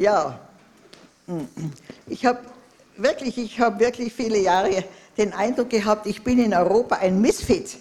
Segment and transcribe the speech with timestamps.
[0.00, 0.38] Ja,
[2.06, 2.38] ich habe
[2.96, 4.82] wirklich, ich habe wirklich viele Jahre
[5.18, 7.76] den Eindruck gehabt, ich bin in Europa ein Misfit,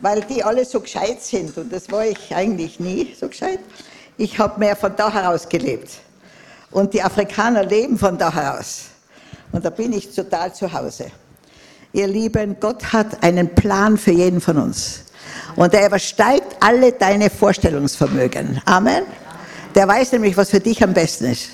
[0.00, 3.60] weil die alle so gescheit sind und das war ich eigentlich nie so gescheit.
[4.16, 6.00] Ich habe mehr von da heraus gelebt
[6.72, 8.86] und die Afrikaner leben von da heraus
[9.52, 11.12] und da bin ich total zu Hause.
[11.92, 15.04] Ihr Lieben, Gott hat einen Plan für jeden von uns
[15.54, 18.60] und er übersteigt alle deine Vorstellungsvermögen.
[18.64, 19.04] Amen.
[19.74, 21.50] Der weiß nämlich, was für dich am besten ist.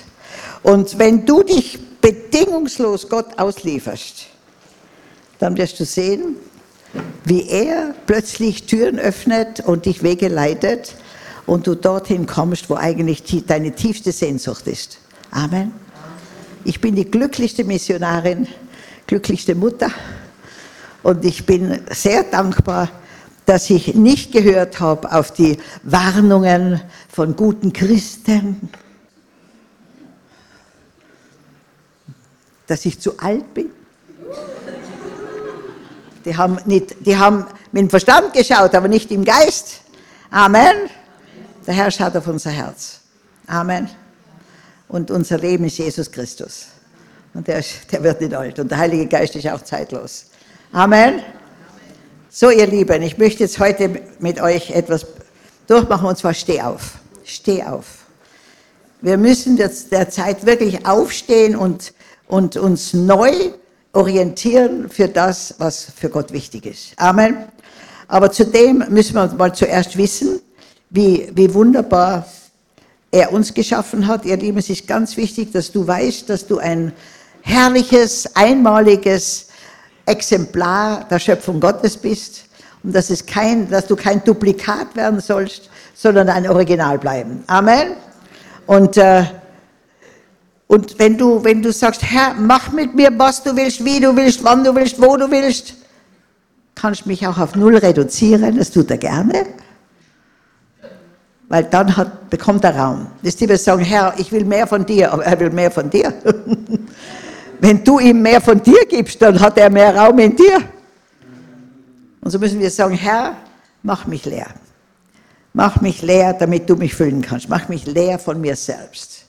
[0.63, 4.27] Und wenn du dich bedingungslos Gott auslieferst,
[5.39, 6.37] dann wirst du sehen,
[7.23, 10.95] wie er plötzlich Türen öffnet und dich Wege leitet
[11.45, 14.99] und du dorthin kommst, wo eigentlich deine tiefste Sehnsucht ist.
[15.31, 15.73] Amen.
[16.63, 18.47] Ich bin die glücklichste Missionarin,
[19.07, 19.91] glücklichste Mutter
[21.03, 22.89] und ich bin sehr dankbar,
[23.45, 28.69] dass ich nicht gehört habe auf die Warnungen von guten Christen,
[32.67, 33.69] dass ich zu alt bin.
[36.25, 39.81] Die haben, nicht, die haben mit dem Verstand geschaut, aber nicht im Geist.
[40.31, 40.89] Amen.
[41.67, 43.01] Der Herr schaut auf unser Herz.
[43.45, 43.89] Amen.
[44.87, 46.67] Und unser Leben ist Jesus Christus.
[47.33, 48.57] Und der, der wird nicht alt.
[48.59, 50.27] Und der Heilige Geist ist auch zeitlos.
[50.71, 51.21] Amen.
[52.37, 55.05] So, ihr Lieben, ich möchte jetzt heute mit euch etwas
[55.67, 56.95] durchmachen, und zwar steh auf.
[57.23, 57.85] Steh auf.
[58.99, 61.93] Wir müssen jetzt derzeit wirklich aufstehen und,
[62.27, 63.31] und uns neu
[63.93, 66.91] orientieren für das, was für Gott wichtig ist.
[66.97, 67.37] Amen.
[68.09, 70.41] Aber zudem müssen wir mal zuerst wissen,
[70.89, 72.27] wie, wie wunderbar
[73.11, 74.25] er uns geschaffen hat.
[74.25, 76.91] Ihr Lieben, es ist ganz wichtig, dass du weißt, dass du ein
[77.43, 79.44] herrliches, einmaliges
[80.05, 82.45] Exemplar der Schöpfung Gottes bist
[82.83, 87.43] und dass, es kein, dass du kein Duplikat werden sollst, sondern ein Original bleiben.
[87.47, 87.95] Amen.
[88.67, 89.23] Und äh,
[90.67, 94.15] und wenn du, wenn du sagst, Herr, mach mit mir, was du willst, wie du
[94.15, 95.75] willst, wann du willst, wo du willst,
[96.73, 99.45] kannst du mich auch auf Null reduzieren, das tut er gerne.
[101.47, 103.07] Weil dann hat, bekommt er Raum.
[103.21, 105.89] Das ist wir sagen, Herr, ich will mehr von dir, aber er will mehr von
[105.89, 106.11] dir.
[107.59, 110.61] wenn du ihm mehr von dir gibst, dann hat er mehr Raum in dir.
[112.21, 113.35] Und so müssen wir sagen, Herr,
[113.83, 114.47] mach mich leer.
[115.53, 117.49] Mach mich leer, damit du mich füllen kannst.
[117.49, 119.25] Mach mich leer von mir selbst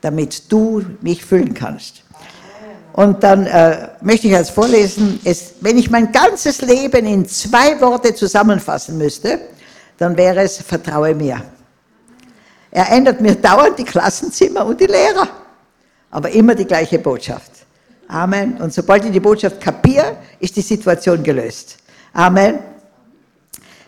[0.00, 2.02] damit du mich füllen kannst.
[2.92, 7.78] Und dann äh, möchte ich jetzt vorlesen, es, wenn ich mein ganzes Leben in zwei
[7.80, 9.40] Worte zusammenfassen müsste,
[9.98, 11.42] dann wäre es, vertraue mir.
[12.70, 15.28] Er ändert mir dauernd die Klassenzimmer und die Lehrer,
[16.16, 17.50] aber immer die gleiche Botschaft.
[18.08, 18.56] Amen.
[18.56, 21.76] Und sobald ich die Botschaft kapiere, ist die Situation gelöst.
[22.14, 22.58] Amen.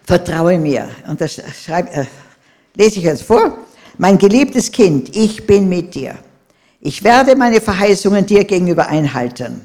[0.04, 0.90] Vertraue mir.
[1.06, 2.04] Und das schreib, äh,
[2.74, 3.56] lese ich jetzt vor.
[3.96, 6.16] Mein geliebtes Kind, ich bin mit dir.
[6.82, 9.62] Ich werde meine Verheißungen dir gegenüber einhalten.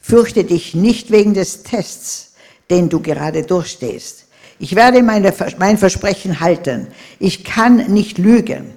[0.00, 2.32] Fürchte dich nicht wegen des Tests,
[2.70, 4.24] den du gerade durchstehst.
[4.58, 6.86] Ich werde meine, mein Versprechen halten.
[7.18, 8.72] Ich kann nicht lügen.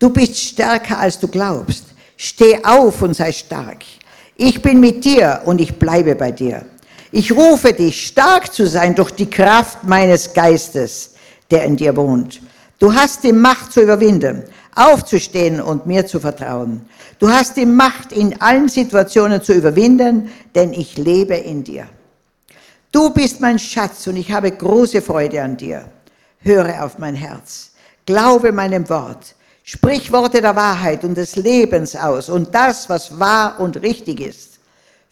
[0.00, 1.93] Du bist stärker, als du glaubst.
[2.16, 3.84] Steh auf und sei stark.
[4.36, 6.64] Ich bin mit dir und ich bleibe bei dir.
[7.12, 11.14] Ich rufe dich, stark zu sein durch die Kraft meines Geistes,
[11.50, 12.40] der in dir wohnt.
[12.80, 14.42] Du hast die Macht zu überwinden,
[14.74, 16.88] aufzustehen und mir zu vertrauen.
[17.20, 21.86] Du hast die Macht, in allen Situationen zu überwinden, denn ich lebe in dir.
[22.90, 25.84] Du bist mein Schatz und ich habe große Freude an dir.
[26.40, 27.70] Höre auf mein Herz.
[28.06, 29.34] Glaube meinem Wort.
[29.66, 34.58] Sprich Worte der Wahrheit und des Lebens aus und das, was wahr und richtig ist.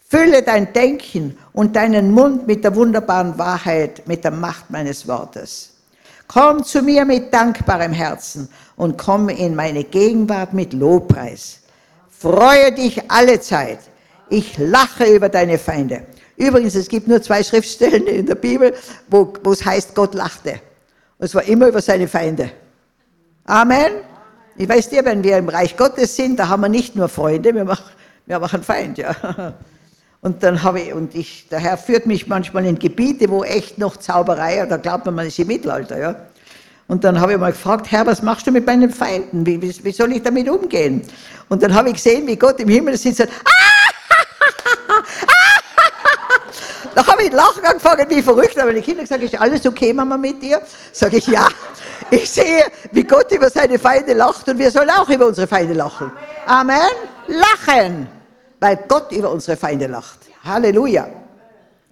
[0.06, 5.70] Fülle dein Denken und deinen Mund mit der wunderbaren Wahrheit, mit der Macht meines Wortes.
[6.28, 8.46] Komm zu mir mit dankbarem Herzen
[8.76, 11.60] und komm in meine Gegenwart mit Lobpreis.
[12.10, 13.78] Freue dich alle Zeit.
[14.28, 16.02] Ich lache über deine Feinde.
[16.36, 18.74] Übrigens, es gibt nur zwei Schriftstellen in der Bibel,
[19.08, 20.60] wo, es heißt, Gott lachte.
[21.18, 22.50] Und es war immer über seine Feinde.
[23.46, 24.11] Amen.
[24.56, 27.54] Ich weiß dir, wenn wir im Reich Gottes sind, da haben wir nicht nur Freunde,
[27.54, 27.90] wir machen,
[28.26, 29.14] wir machen Feind, ja.
[30.20, 33.78] Und dann habe ich, und ich, der Herr führt mich manchmal in Gebiete, wo echt
[33.78, 36.14] noch Zauberei, da glaubt man, man ist im Mittelalter, ja.
[36.86, 39.46] Und dann habe ich mal gefragt, Herr, was machst du mit meinen Feinden?
[39.46, 41.02] Wie, wie, wie soll ich damit umgehen?
[41.48, 43.30] Und dann habe ich gesehen, wie Gott im Himmel sitzt und
[46.94, 48.58] da habe ich lachen angefangen, wie verrückt.
[48.58, 50.62] Aber die Kinder gesagt, ist alles okay, Mama, mit dir?
[50.92, 51.48] Sage ich, ja.
[52.10, 55.72] Ich sehe, wie Gott über seine Feinde lacht und wir sollen auch über unsere Feinde
[55.72, 56.12] lachen.
[56.46, 56.76] Amen.
[57.26, 58.08] Lachen
[58.62, 60.20] weil Gott über unsere Feinde lacht.
[60.44, 61.08] Halleluja.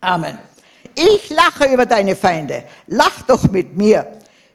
[0.01, 0.39] Amen.
[0.95, 2.63] Ich lache über deine Feinde.
[2.87, 4.07] Lach doch mit mir.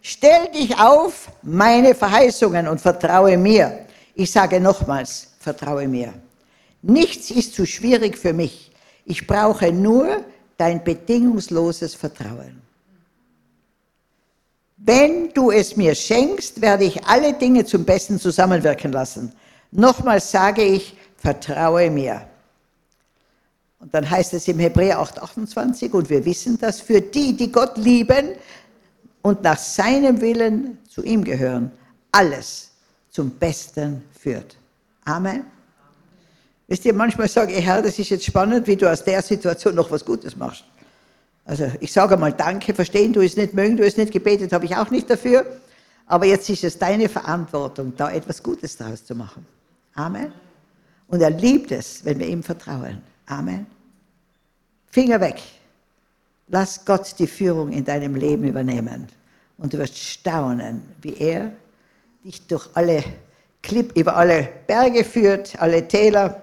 [0.01, 3.85] Stell dich auf meine Verheißungen und vertraue mir.
[4.13, 6.13] Ich sage nochmals, vertraue mir.
[6.81, 8.71] Nichts ist zu schwierig für mich.
[9.03, 10.23] Ich brauche nur
[10.57, 12.61] dein bedingungsloses Vertrauen.
[14.77, 19.31] Wenn du es mir schenkst, werde ich alle Dinge zum Besten zusammenwirken lassen.
[19.71, 22.27] Nochmals sage ich, vertraue mir.
[23.79, 27.51] Und dann heißt es im Hebräer 8, 28, und wir wissen das, für die, die
[27.51, 28.29] Gott lieben
[29.21, 31.71] und nach seinem Willen zu ihm gehören,
[32.11, 32.71] alles
[33.09, 34.57] zum Besten führt.
[35.05, 35.45] Amen.
[36.67, 39.75] Wisst ihr, manchmal sage ich, Herr, das ist jetzt spannend, wie du aus der Situation
[39.75, 40.63] noch was Gutes machst.
[41.45, 44.65] Also ich sage mal Danke, verstehen du es nicht, mögen du es nicht, gebetet habe
[44.65, 45.45] ich auch nicht dafür.
[46.07, 49.45] Aber jetzt ist es deine Verantwortung, da etwas Gutes daraus zu machen.
[49.93, 50.31] Amen.
[51.07, 53.01] Und er liebt es, wenn wir ihm vertrauen.
[53.27, 53.67] Amen.
[54.87, 55.41] Finger weg.
[56.47, 59.07] Lass Gott die Führung in deinem Leben übernehmen.
[59.57, 61.51] Und du wirst staunen, wie er
[62.23, 63.03] dich durch alle
[63.61, 66.41] Klipp, über alle Berge führt, alle Täler.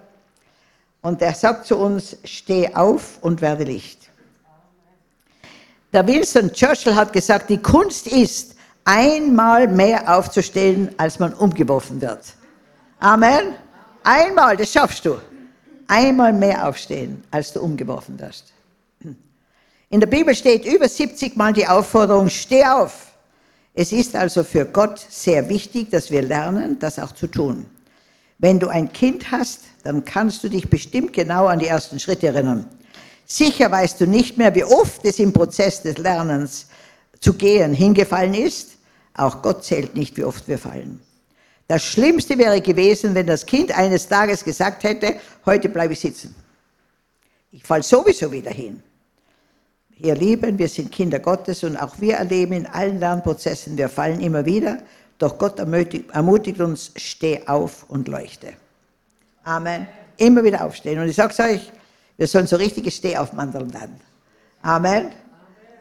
[1.03, 4.09] Und er sagt zu uns, steh auf und werde Licht.
[5.93, 8.55] Der Wilson Churchill hat gesagt, die Kunst ist,
[8.85, 12.21] einmal mehr aufzustehen, als man umgeworfen wird.
[13.01, 13.55] Amen.
[14.03, 15.19] Einmal, das schaffst du.
[15.89, 18.53] Einmal mehr aufstehen, als du umgeworfen wirst.
[19.91, 23.13] In der Bibel steht über 70 Mal die Aufforderung, steh auf.
[23.75, 27.67] Es ist also für Gott sehr wichtig, dass wir lernen, das auch zu tun.
[28.39, 32.29] Wenn du ein Kind hast, dann kannst du dich bestimmt genau an die ersten Schritte
[32.29, 32.69] erinnern.
[33.27, 36.67] Sicher weißt du nicht mehr, wie oft es im Prozess des Lernens
[37.21, 38.73] zu gehen hingefallen ist.
[39.15, 41.01] Auch Gott zählt nicht, wie oft wir fallen.
[41.69, 46.35] Das Schlimmste wäre gewesen, wenn das Kind eines Tages gesagt hätte, heute bleibe ich sitzen.
[47.51, 48.83] Ich falle sowieso wieder hin.
[49.99, 54.21] Ihr Lieben, wir sind Kinder Gottes und auch wir erleben in allen Lernprozessen, wir fallen
[54.21, 54.79] immer wieder,
[55.19, 58.55] doch Gott ermutigt, uns, steh auf und leuchte.
[59.45, 59.87] Amen.
[60.17, 60.99] Immer wieder aufstehen.
[61.01, 61.73] Und ich sage es euch,
[62.17, 64.01] wir sollen so richtige Stehaufmandeln werden.
[64.63, 65.11] Amen.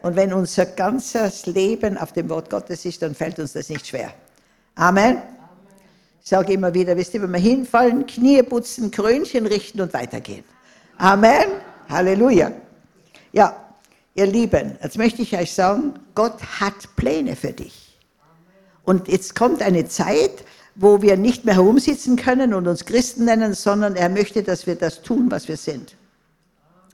[0.02, 3.86] Und wenn unser ganzes Leben auf dem Wort Gottes ist, dann fällt uns das nicht
[3.86, 4.12] schwer.
[4.74, 5.22] Amen.
[6.22, 10.44] Ich sage immer wieder, wisst ihr, wenn wir hinfallen, Knie putzen, Krönchen richten und weitergehen.
[10.98, 11.46] Amen.
[11.88, 12.52] Halleluja.
[13.32, 13.56] Ja,
[14.14, 17.98] ihr Lieben, jetzt möchte ich euch sagen, Gott hat Pläne für dich.
[18.84, 20.44] Und jetzt kommt eine Zeit,
[20.74, 24.74] wo wir nicht mehr herumsitzen können und uns Christen nennen, sondern er möchte, dass wir
[24.74, 25.96] das tun, was wir sind.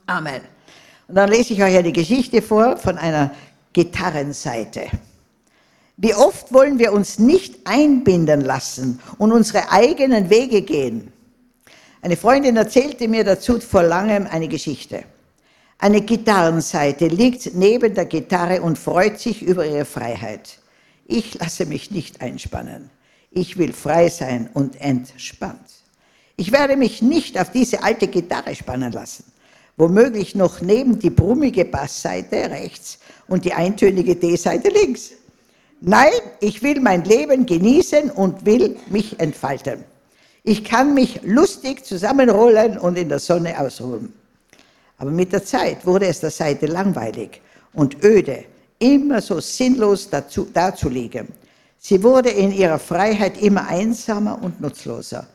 [0.05, 0.41] Amen.
[1.07, 3.31] Und dann lese ich euch eine Geschichte vor von einer
[3.73, 4.87] Gitarrenseite.
[5.97, 11.11] Wie oft wollen wir uns nicht einbinden lassen und unsere eigenen Wege gehen?
[12.01, 15.03] Eine Freundin erzählte mir dazu vor langem eine Geschichte.
[15.77, 20.59] Eine Gitarrenseite liegt neben der Gitarre und freut sich über ihre Freiheit.
[21.05, 22.89] Ich lasse mich nicht einspannen.
[23.31, 25.59] Ich will frei sein und entspannt.
[26.35, 29.25] Ich werde mich nicht auf diese alte Gitarre spannen lassen
[29.79, 32.99] womöglich noch neben die brummige Bassseite rechts
[33.29, 35.11] und die eintönige D-Seite links.
[35.79, 36.11] Nein,
[36.41, 39.85] ich will mein Leben genießen und will mich entfalten.
[40.43, 44.11] Ich kann mich lustig zusammenrollen und in der Sonne ausruhen.
[44.97, 47.41] Aber mit der Zeit wurde es der Seite langweilig
[47.71, 48.43] und öde,
[48.79, 51.29] immer so sinnlos dazu, dazulegen.
[51.79, 55.27] Sie wurde in ihrer Freiheit immer einsamer und nutzloser.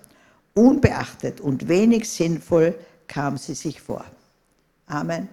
[0.52, 2.74] Unbeachtet und wenig sinnvoll
[3.08, 4.04] kam sie sich vor.
[4.86, 5.28] Amen.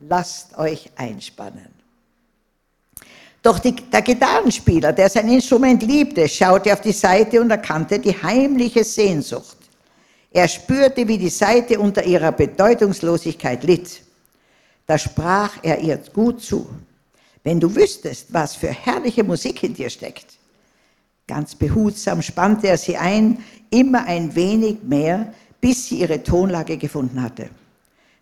[0.00, 1.68] Lasst euch einspannen.
[3.42, 8.22] Doch die, der Gitarrenspieler, der sein Instrument liebte, schaute auf die Seite und erkannte die
[8.22, 9.56] heimliche Sehnsucht.
[10.30, 14.02] Er spürte, wie die Seite unter ihrer Bedeutungslosigkeit litt.
[14.86, 16.68] Da sprach er ihr gut zu.
[17.42, 20.26] Wenn du wüsstest, was für herrliche Musik in dir steckt.
[21.26, 27.22] Ganz behutsam spannte er sie ein, immer ein wenig mehr, bis sie ihre Tonlage gefunden
[27.22, 27.50] hatte.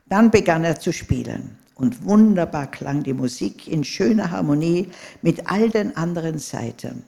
[0.07, 4.89] Dann begann er zu spielen und wunderbar klang die Musik in schöner Harmonie
[5.23, 7.05] mit all den anderen Seiten.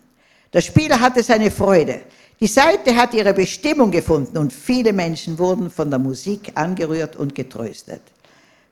[0.53, 2.01] Der Spieler hatte seine Freude.
[2.41, 7.35] Die Seite hat ihre Bestimmung gefunden und viele Menschen wurden von der Musik angerührt und
[7.35, 8.03] getröstet.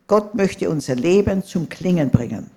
[0.07, 2.51] Gott möchte unser Leben zum Klingen bringen.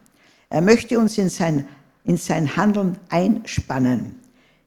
[0.52, 1.66] Er möchte uns in sein,
[2.04, 4.20] in sein Handeln einspannen.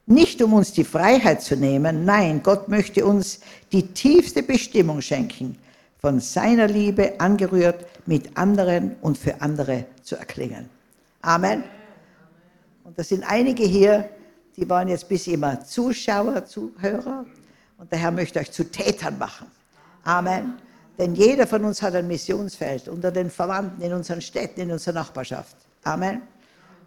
[0.07, 3.39] Nicht um uns die Freiheit zu nehmen, nein, Gott möchte uns
[3.71, 5.57] die tiefste Bestimmung schenken,
[5.99, 10.69] von seiner Liebe angerührt, mit anderen und für andere zu erklingen.
[11.21, 11.63] Amen.
[12.83, 14.09] Und das sind einige hier,
[14.57, 17.25] die waren jetzt bis immer Zuschauer, Zuhörer.
[17.77, 19.47] Und der Herr möchte euch zu Tätern machen.
[20.03, 20.53] Amen.
[20.97, 24.95] Denn jeder von uns hat ein Missionsfeld unter den Verwandten in unseren Städten, in unserer
[24.95, 25.64] Nachbarschaft.
[25.85, 26.21] Amen.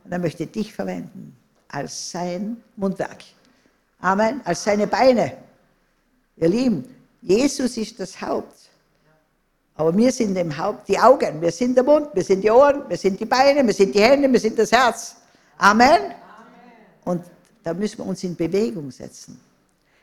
[0.04, 1.34] Und er möchte dich verwenden
[1.68, 3.24] als sein Mundwerk.
[4.00, 4.42] Amen.
[4.44, 5.32] Als seine Beine
[6.40, 6.84] Ihr Lieben,
[7.20, 8.56] Jesus ist das Haupt.
[9.74, 12.88] Aber wir sind dem Haupt die Augen, wir sind der Mund, wir sind die Ohren,
[12.88, 15.16] wir sind die Beine, wir sind die Hände, wir sind das Herz.
[15.56, 15.88] Amen.
[15.88, 16.12] Amen.
[17.04, 17.24] Und
[17.62, 19.40] da müssen wir uns in Bewegung setzen.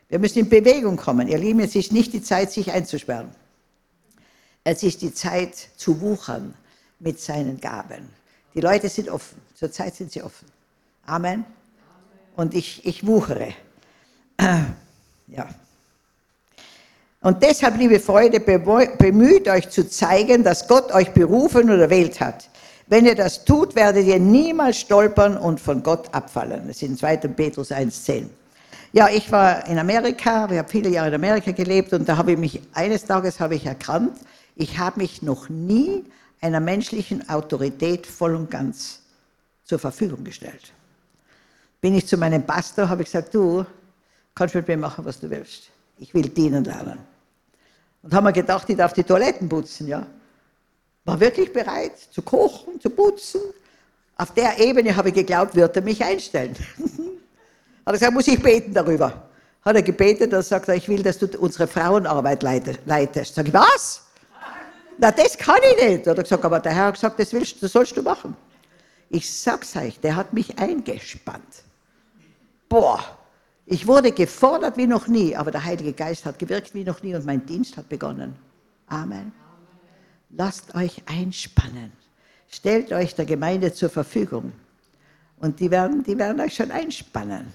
[0.08, 1.28] Wir müssen in Bewegung kommen.
[1.28, 3.30] Ihr Lieben, es ist nicht die Zeit, sich einzusperren.
[4.64, 6.54] Es ist die Zeit zu wuchern
[6.98, 8.08] mit seinen Gaben.
[8.56, 9.36] Die Leute sind offen.
[9.54, 10.48] Zurzeit sind sie offen.
[11.04, 11.44] Amen.
[12.36, 13.54] Und ich, ich wuchere.
[15.28, 15.48] Ja.
[17.20, 22.48] Und deshalb, liebe Freunde, bemüht euch zu zeigen, dass Gott euch berufen und erwählt hat.
[22.86, 26.68] Wenn ihr das tut, werdet ihr niemals stolpern und von Gott abfallen.
[26.68, 27.16] Das ist in 2.
[27.16, 28.26] Petrus 1,10.
[28.92, 32.32] Ja, ich war in Amerika, ich habe viele Jahre in Amerika gelebt und da habe
[32.32, 34.16] ich mich, eines Tages habe ich erkannt,
[34.54, 36.04] ich habe mich noch nie
[36.46, 39.00] einer menschlichen Autorität voll und ganz
[39.64, 40.72] zur Verfügung gestellt.
[41.80, 43.66] Bin ich zu meinem Pastor, habe ich gesagt, du
[44.34, 45.70] kannst mit mir machen, was du willst.
[45.98, 46.98] Ich will dienen lernen.
[48.02, 50.06] Und haben wir gedacht, ich darf die Toiletten putzen, ja.
[51.04, 53.40] War wirklich bereit zu kochen, zu putzen.
[54.16, 56.54] Auf der Ebene habe ich geglaubt, wird er mich einstellen.
[56.78, 59.28] Hat er gesagt, muss ich beten darüber.
[59.62, 63.34] Hat er gebetet und sagt er, ich will, dass du unsere Frauenarbeit leitest.
[63.34, 64.05] Sag ich, was?
[64.98, 66.06] Na, das kann ich nicht.
[66.06, 68.36] Hat er gesagt, aber der Herr hat gesagt, das, willst, das sollst du machen.
[69.08, 71.64] Ich sag's euch, der hat mich eingespannt.
[72.68, 73.04] Boah,
[73.66, 77.14] ich wurde gefordert wie noch nie, aber der Heilige Geist hat gewirkt wie noch nie
[77.14, 78.36] und mein Dienst hat begonnen.
[78.88, 79.32] Amen.
[80.30, 81.92] Lasst euch einspannen.
[82.48, 84.52] Stellt euch der Gemeinde zur Verfügung.
[85.38, 87.52] Und die werden, die werden euch schon einspannen.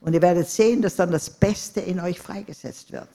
[0.00, 3.08] Und ihr werdet sehen, dass dann das Beste in euch freigesetzt wird.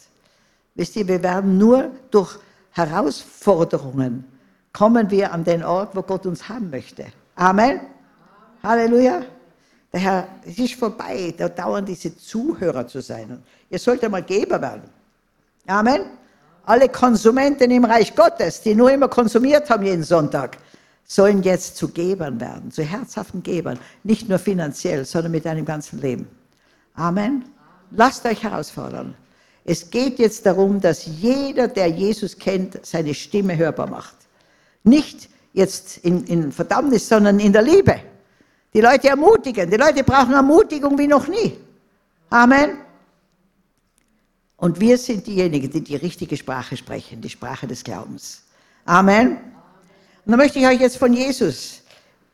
[0.76, 2.38] Wisst ihr, wir werden nur durch
[2.76, 4.26] Herausforderungen
[4.74, 7.06] kommen wir an den Ort, wo Gott uns haben möchte.
[7.36, 7.80] Amen.
[8.62, 9.22] Halleluja.
[9.94, 13.42] Der Herr, es ist vorbei, da dauern diese Zuhörer zu sein.
[13.70, 14.90] Ihr sollt einmal Geber werden.
[15.68, 16.02] Amen.
[16.66, 20.58] Alle Konsumenten im Reich Gottes, die nur immer konsumiert haben jeden Sonntag,
[21.06, 23.80] sollen jetzt zu Gebern werden, zu herzhaften Gebern.
[24.04, 26.28] Nicht nur finanziell, sondern mit deinem ganzen Leben.
[26.96, 27.46] Amen.
[27.92, 29.16] Lasst euch herausfordern.
[29.66, 34.16] Es geht jetzt darum, dass jeder, der Jesus kennt, seine Stimme hörbar macht.
[34.84, 38.00] Nicht jetzt in, in Verdammnis, sondern in der Liebe.
[38.76, 39.70] Die Leute ermutigen.
[39.70, 41.58] Die Leute brauchen Ermutigung wie noch nie.
[42.30, 42.78] Amen.
[44.58, 48.44] Und wir sind diejenigen, die die richtige Sprache sprechen, die Sprache des Glaubens.
[48.86, 49.32] Amen.
[49.32, 51.82] Und dann möchte ich euch jetzt von Jesus,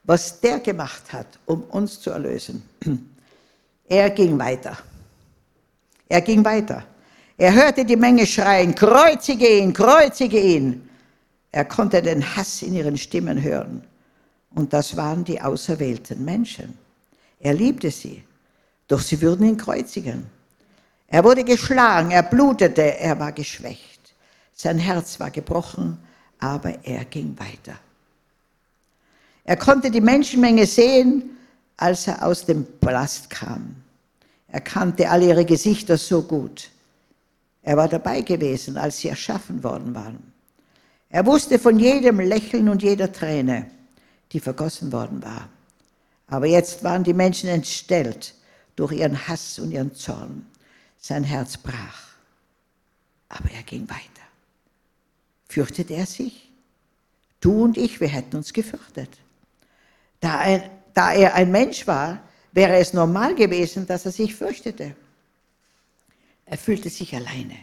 [0.04, 2.62] was der gemacht hat, um uns zu erlösen.
[3.88, 4.78] Er ging weiter.
[6.08, 6.86] Er ging weiter.
[7.38, 10.90] Er hörte die Menge schreien, kreuzige ihn, kreuzige ihn.
[11.52, 13.84] Er konnte den Hass in ihren Stimmen hören.
[14.54, 16.78] Und das waren die auserwählten Menschen.
[17.40, 18.24] Er liebte sie,
[18.88, 20.26] doch sie würden ihn kreuzigen.
[21.08, 24.14] Er wurde geschlagen, er blutete, er war geschwächt.
[24.54, 25.98] Sein Herz war gebrochen,
[26.40, 27.78] aber er ging weiter.
[29.44, 31.38] Er konnte die Menschenmenge sehen,
[31.78, 33.76] als er aus dem Palast kam.
[34.48, 36.70] Er kannte alle ihre Gesichter so gut.
[37.63, 40.32] Er war dabei gewesen, als sie erschaffen worden waren.
[41.10, 43.70] Er wusste von jedem Lächeln und jeder Träne,
[44.32, 45.50] die vergossen worden war.
[46.27, 48.34] Aber jetzt waren die Menschen entstellt
[48.75, 50.46] durch ihren Hass und ihren Zorn.
[50.98, 52.12] Sein Herz brach.
[53.27, 54.01] Aber er ging weiter.
[55.48, 56.50] Fürchtet er sich?
[57.41, 59.10] Du und ich, wir hätten uns gefürchtet.
[60.22, 60.63] Da, ein,
[60.94, 62.22] da er ein Mensch war,
[62.53, 64.96] wäre es normal gewesen, dass er sich fürchtete.
[66.51, 67.55] Er fühlte sich alleine.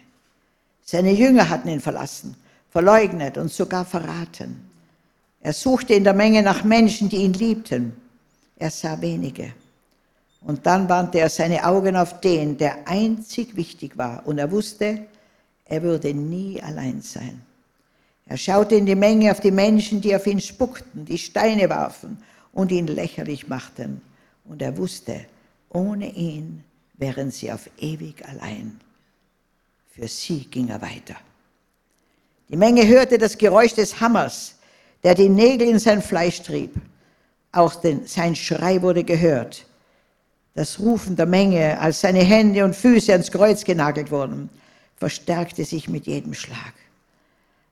[0.83, 2.35] Seine Jünger hatten ihn verlassen,
[2.71, 4.71] verleugnet und sogar verraten.
[5.43, 7.95] Er suchte in der Menge nach Menschen, die ihn liebten.
[8.57, 9.53] Er sah wenige.
[10.41, 14.27] Und dann wandte er seine Augen auf den, der einzig wichtig war.
[14.27, 15.05] Und er wusste,
[15.67, 17.43] er würde nie allein sein.
[18.25, 22.23] Er schaute in die Menge auf die Menschen, die auf ihn spuckten, die Steine warfen
[22.55, 24.01] und ihn lächerlich machten.
[24.47, 25.27] Und er wusste,
[25.69, 26.65] ohne ihn
[26.99, 28.79] wären sie auf ewig allein.
[29.91, 31.17] Für sie ging er weiter.
[32.49, 34.57] Die Menge hörte das Geräusch des Hammers,
[35.03, 36.75] der die Nägel in sein Fleisch trieb.
[37.53, 39.65] Auch den, sein Schrei wurde gehört.
[40.55, 44.51] Das Rufen der Menge, als seine Hände und Füße ans Kreuz genagelt wurden,
[44.97, 46.75] verstärkte sich mit jedem Schlag.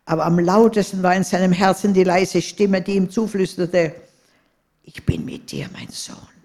[0.05, 3.93] Aber am lautesten war in seinem Herzen die leise Stimme, die ihm zuflüsterte,
[4.85, 6.36] ich bin mit dir, mein Sohn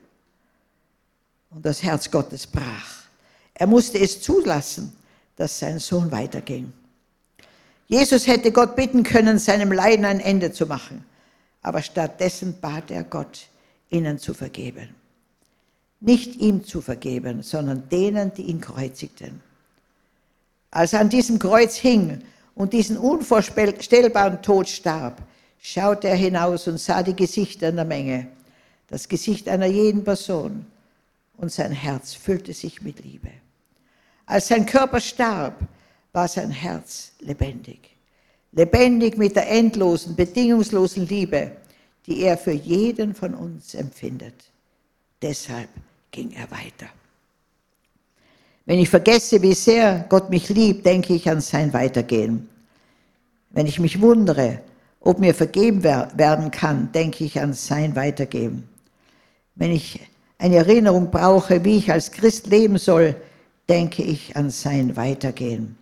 [1.52, 3.04] und das Herz Gottes brach.
[3.54, 4.94] Er musste es zulassen,
[5.36, 6.74] dass sein Sohn weiterging.
[7.88, 11.06] Jesus hätte Gott bitten können, seinem Leiden ein Ende zu machen,
[11.62, 13.48] aber stattdessen bat er Gott,
[13.90, 14.96] ihnen zu vergeben.
[16.00, 19.42] Nicht ihm zu vergeben, sondern denen, die ihn kreuzigten.
[20.72, 22.22] als er an diesem Kreuz hing
[22.56, 25.22] und diesen unvorstellbaren Tod starb,
[25.60, 28.28] schaute er hinaus und sah die Gesichter in der Menge,
[28.88, 30.66] das Gesicht einer jeden Person,
[31.42, 33.32] und sein Herz füllte sich mit Liebe.
[34.28, 35.60] Als sein Körper starb,
[36.14, 37.80] war sein Herz lebendig.
[38.52, 41.52] Lebendig mit der endlosen, bedingungslosen Liebe,
[42.06, 44.36] die er für jeden von uns empfindet.
[45.22, 45.70] Deshalb
[46.12, 46.92] ging er weiter.
[48.66, 52.50] Wenn ich vergesse, wie sehr Gott mich liebt, denke ich an sein Weitergehen.
[53.50, 54.62] Wenn ich mich wundere,
[55.00, 58.70] ob mir vergeben werden kann, denke ich an sein Weitergehen.
[59.56, 60.00] Wenn ich
[60.42, 63.16] eine Erinnerung brauche, wie ich als Christ leben soll,
[63.70, 65.78] denke ich an sein Weitergehen.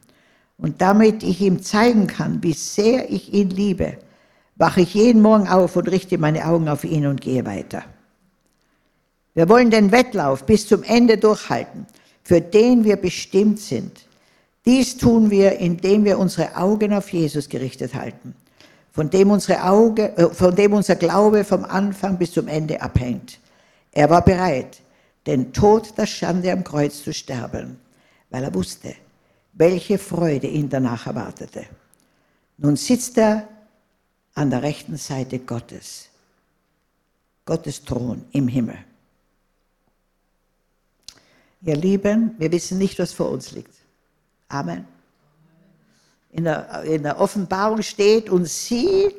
[0.58, 3.98] Und damit ich ihm zeigen kann, wie sehr ich ihn liebe,
[4.58, 7.84] wache ich jeden Morgen auf und richte meine Augen auf ihn und gehe weiter.
[9.34, 11.86] Wir wollen den Wettlauf bis zum Ende durchhalten,
[12.24, 14.06] für den wir bestimmt sind.
[14.66, 18.36] Dies tun wir, indem wir unsere Augen auf Jesus gerichtet halten,
[18.92, 23.39] von dem, unsere Auge, äh, von dem unser Glaube vom Anfang bis zum Ende abhängt.
[23.91, 24.81] Er war bereit,
[25.25, 27.79] den Tod der Schande am Kreuz zu sterben,
[28.29, 28.96] weil er wusste,
[29.53, 31.65] welche Freude ihn danach erwartete.
[32.58, 33.48] Nun sitzt er
[34.36, 36.10] an der rechten Seite Gottes,
[37.46, 38.77] Gottes Thron im Himmel.
[41.62, 43.74] Ihr Lieben, wir wissen nicht, was vor uns liegt.
[44.48, 44.88] Amen.
[46.31, 49.13] In der, in der Offenbarung steht, und sie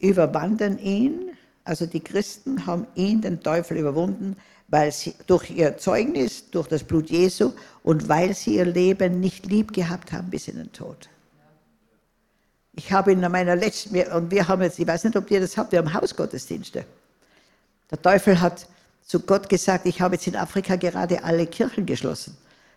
[0.00, 1.31] überwanden ihn,
[1.64, 4.36] also die Christen haben ihn, den Teufel, überwunden,
[4.68, 7.52] weil sie durch ihr Zeugnis, durch das Blut Jesu
[7.82, 11.08] und weil sie ihr Leben nicht lieb gehabt haben bis in den Tod.
[12.74, 15.56] Ich habe in meiner letzten, und wir haben jetzt, ich weiß nicht, ob ihr das
[15.58, 16.86] habt, wir haben Hausgottesdienste.
[17.90, 18.66] Der Teufel hat
[19.02, 22.36] zu Gott gesagt, ich habe jetzt in Afrika gerade alle Kirchen geschlossen.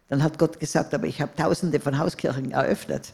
[0.10, 3.14] Dann hat Gott gesagt, aber ich habe tausende von Hauskirchen eröffnet.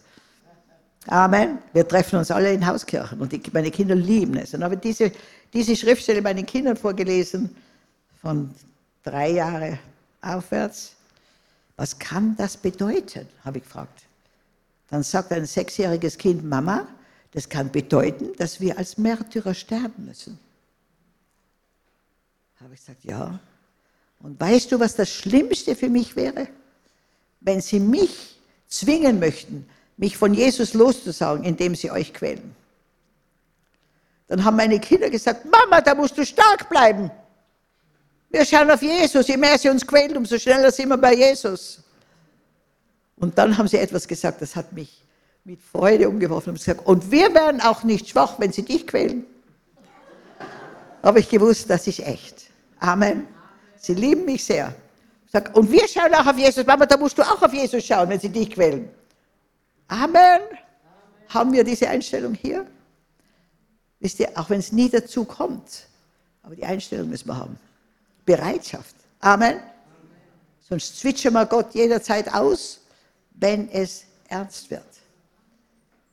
[1.07, 1.57] Amen.
[1.73, 4.53] Wir treffen uns alle in Hauskirchen und ich, meine Kinder lieben es.
[4.53, 5.11] Und habe diese,
[5.53, 7.55] diese Schriftstelle meinen Kindern vorgelesen,
[8.21, 8.53] von
[9.03, 9.79] drei Jahre
[10.21, 10.95] aufwärts.
[11.75, 14.03] Was kann das bedeuten, habe ich gefragt.
[14.89, 16.87] Dann sagt ein sechsjähriges Kind, Mama,
[17.31, 20.37] das kann bedeuten, dass wir als Märtyrer sterben müssen.
[22.59, 23.39] Habe ich gesagt, ja.
[24.19, 26.47] Und weißt du, was das Schlimmste für mich wäre?
[27.39, 28.37] Wenn sie mich
[28.67, 29.65] zwingen möchten,
[29.97, 32.55] mich von Jesus loszusagen, indem sie euch quälen.
[34.27, 37.11] Dann haben meine Kinder gesagt, Mama, da musst du stark bleiben.
[38.29, 39.27] Wir schauen auf Jesus.
[39.27, 41.83] Je mehr sie uns quälen, umso schneller sind wir bei Jesus.
[43.17, 45.03] Und dann haben sie etwas gesagt, das hat mich
[45.43, 49.25] mit Freude umgeworfen und gesagt, und wir werden auch nicht schwach, wenn sie dich quälen.
[51.03, 52.45] Habe ich gewusst, das ist echt.
[52.79, 53.27] Amen.
[53.77, 54.73] Sie lieben mich sehr.
[55.31, 56.65] Sag, und wir schauen auch auf Jesus.
[56.65, 58.89] Mama, da musst du auch auf Jesus schauen, wenn sie dich quälen.
[59.91, 60.41] Amen.
[61.27, 62.65] Haben wir diese Einstellung hier?
[63.99, 65.85] Wisst ihr, auch wenn es nie dazu kommt,
[66.43, 67.59] aber die Einstellung müssen wir haben.
[68.25, 68.95] Bereitschaft.
[69.19, 69.59] Amen.
[70.61, 72.79] Sonst zwitschern wir Gott jederzeit aus,
[73.31, 74.85] wenn es ernst wird.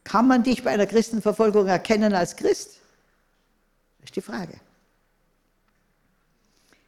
[0.03, 2.81] Kann man dich bei einer Christenverfolgung erkennen als Christ?
[4.01, 4.59] Das ist die Frage.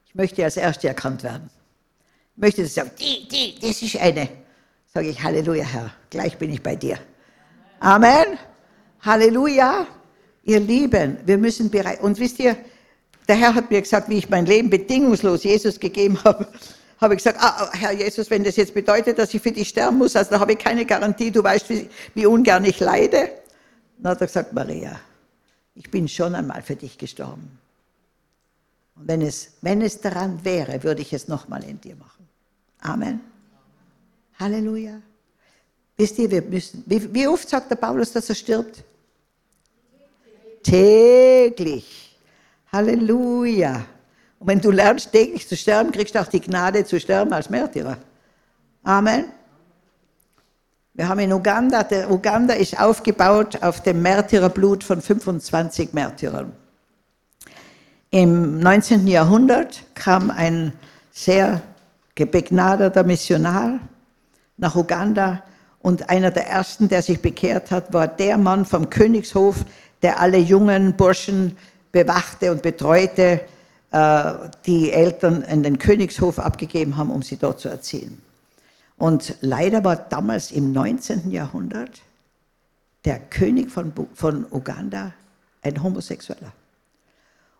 [0.06, 1.50] Ich möchte als Erste erkannt werden.
[2.34, 4.39] Ich möchte sagen, die, die, das ist eine.
[4.92, 6.98] Sage ich, Halleluja, Herr, gleich bin ich bei dir.
[7.78, 8.38] Amen.
[9.02, 9.86] Halleluja.
[10.42, 12.00] Ihr Lieben, wir müssen bereit.
[12.00, 12.56] Und wisst ihr,
[13.28, 16.48] der Herr hat mir gesagt, wie ich mein Leben bedingungslos Jesus gegeben habe,
[17.00, 19.68] habe ich gesagt, ah, ah, Herr Jesus, wenn das jetzt bedeutet, dass ich für dich
[19.68, 23.30] sterben muss, also da habe ich keine Garantie, du weißt, wie, wie ungern ich leide.
[23.98, 25.00] Dann hat er gesagt, Maria,
[25.76, 27.58] ich bin schon einmal für dich gestorben.
[28.96, 32.28] Und wenn es, wenn es daran wäre, würde ich es nochmal in dir machen.
[32.80, 33.29] Amen.
[34.40, 35.02] Halleluja.
[35.96, 38.82] Wisst ihr, wir müssen, wie, wie oft sagt der Paulus, dass er stirbt?
[40.62, 42.18] Täglich.
[42.72, 43.84] Halleluja.
[44.38, 47.50] Und wenn du lernst, täglich zu sterben, kriegst du auch die Gnade zu sterben als
[47.50, 47.98] Märtyrer.
[48.82, 49.26] Amen.
[50.94, 56.52] Wir haben in Uganda, der Uganda ist aufgebaut auf dem Märtyrerblut von 25 Märtyrern.
[58.10, 59.06] Im 19.
[59.06, 60.72] Jahrhundert kam ein
[61.12, 61.60] sehr
[62.14, 63.80] begnadeter Missionar
[64.60, 65.42] nach Uganda
[65.80, 69.64] und einer der ersten, der sich bekehrt hat, war der Mann vom Königshof,
[70.02, 71.56] der alle jungen Burschen
[71.90, 73.40] bewachte und betreute,
[73.90, 74.32] äh,
[74.66, 78.20] die Eltern in den Königshof abgegeben haben, um sie dort zu erziehen.
[78.98, 81.30] Und leider war damals im 19.
[81.30, 82.02] Jahrhundert
[83.06, 85.14] der König von, von Uganda
[85.62, 86.52] ein Homosexueller.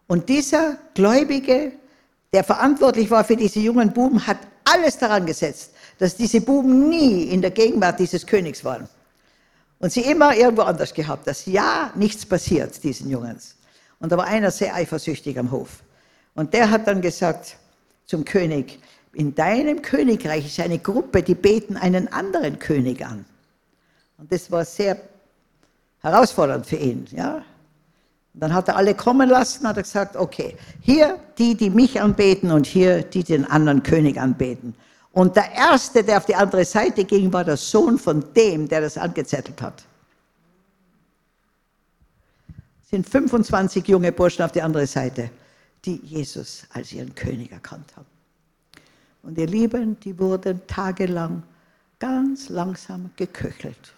[0.06, 1.72] Und dieser Gläubige,
[2.34, 7.24] der verantwortlich war für diese jungen Buben, hat alles daran gesetzt, dass diese Buben nie
[7.24, 8.88] in der Gegenwart dieses Königs waren.
[9.80, 13.56] Und sie immer irgendwo anders gehabt, dass ja nichts passiert, diesen Jungs.
[13.98, 15.82] Und da war einer sehr eifersüchtig am Hof.
[16.34, 17.58] Und der hat dann gesagt
[18.06, 18.78] zum König,
[19.12, 23.26] in deinem Königreich ist eine Gruppe, die beten einen anderen König an.
[24.16, 24.96] Und das war sehr
[26.00, 27.06] herausfordernd für ihn.
[27.10, 27.44] Ja?
[28.32, 32.00] Und dann hat er alle kommen lassen, hat er gesagt, okay, hier die, die mich
[32.00, 34.74] anbeten und hier die, die den anderen König anbeten.
[35.12, 38.80] Und der Erste, der auf die andere Seite ging, war der Sohn von dem, der
[38.80, 39.84] das angezettelt hat.
[42.84, 45.30] Es sind 25 junge Burschen auf die andere Seite,
[45.84, 48.06] die Jesus als ihren König erkannt haben.
[49.22, 51.42] Und ihr Lieben, die wurden tagelang
[51.98, 53.94] ganz langsam geköchelt.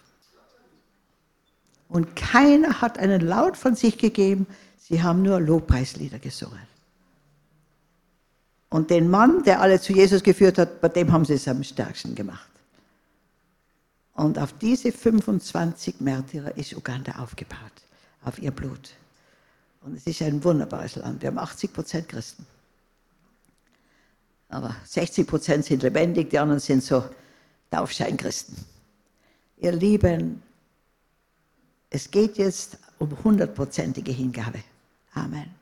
[1.89, 4.47] Und keiner hat einen Laut von sich gegeben,
[4.79, 6.59] sie haben nur Lobpreislieder gesungen.
[8.73, 11.63] Und den Mann, der alle zu Jesus geführt hat, bei dem haben sie es am
[11.63, 12.49] stärksten gemacht.
[14.15, 17.71] Und auf diese 25 Märtyrer ist Uganda aufgebaut,
[18.23, 18.89] auf ihr Blut.
[19.81, 21.21] Und es ist ein wunderbares Land.
[21.21, 22.47] Wir haben 80 Prozent Christen.
[24.49, 27.07] Aber 60 Prozent sind lebendig, die anderen sind so
[27.69, 28.57] Taufscheinchristen.
[29.57, 30.41] Ihr Lieben,
[31.91, 34.63] es geht jetzt um hundertprozentige Hingabe.
[35.13, 35.53] Amen.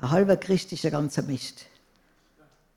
[0.00, 1.66] Ein halber Christ ist ein ganzer Mist.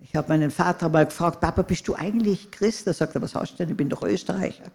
[0.04, 2.86] Ich habe meinen Vater mal gefragt, Papa, bist du eigentlich Christ?
[2.86, 3.70] Er sagt, was hast du denn?
[3.70, 4.66] Ich bin doch Österreicher.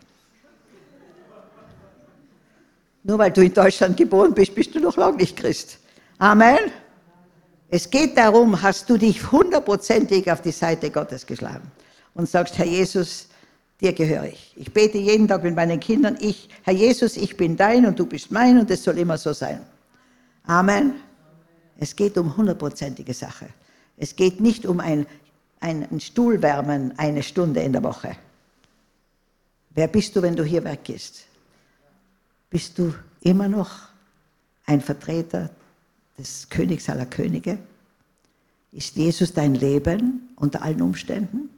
[3.05, 5.79] Nur weil du in Deutschland geboren bist, bist du noch lange nicht Christ.
[6.19, 6.59] Amen.
[7.69, 11.71] Es geht darum, hast du dich hundertprozentig auf die Seite Gottes geschlagen
[12.14, 13.29] und sagst, Herr Jesus,
[13.81, 14.55] dir gehöre ich.
[14.57, 18.07] Ich bete jeden Tag mit meinen Kindern, ich, Herr Jesus, ich bin dein und du
[18.07, 19.61] bist mein und es soll immer so sein.
[20.45, 20.95] Amen.
[21.79, 23.47] Es geht um hundertprozentige Sache.
[23.98, 25.06] Es geht nicht um ein,
[25.61, 28.16] ein Stuhlwärmen eine Stunde in der Woche.
[29.70, 31.24] Wer bist du, wenn du hier weggehst?
[32.50, 33.70] Bist du immer noch
[34.66, 35.50] ein Vertreter
[36.16, 37.58] des Königs aller Könige?
[38.72, 41.50] Ist Jesus dein Leben unter allen Umständen?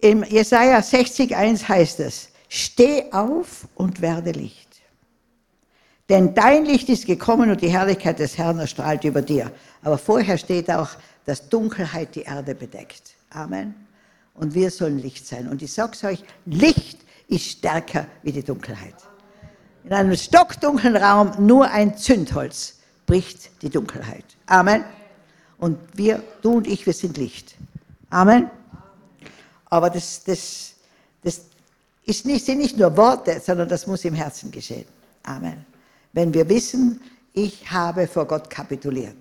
[0.00, 4.65] Im Jesaja 60,1 heißt es: Steh auf und werde Licht.
[6.08, 9.50] Denn dein Licht ist gekommen und die Herrlichkeit des Herrn erstrahlt über dir.
[9.82, 10.90] Aber vorher steht auch,
[11.24, 13.14] dass Dunkelheit die Erde bedeckt.
[13.30, 13.74] Amen.
[14.34, 15.48] Und wir sollen Licht sein.
[15.48, 18.94] Und ich sage euch, Licht ist stärker wie die Dunkelheit.
[19.84, 24.24] In einem stockdunklen Raum nur ein Zündholz bricht die Dunkelheit.
[24.46, 24.84] Amen.
[25.58, 27.56] Und wir, du und ich, wir sind Licht.
[28.10, 28.50] Amen.
[29.66, 30.74] Aber das, das,
[31.22, 31.40] das
[32.04, 34.86] ist nicht, sind nicht nur Worte, sondern das muss im Herzen geschehen.
[35.24, 35.64] Amen.
[36.12, 37.00] Wenn wir wissen,
[37.32, 39.16] ich habe vor Gott kapituliert.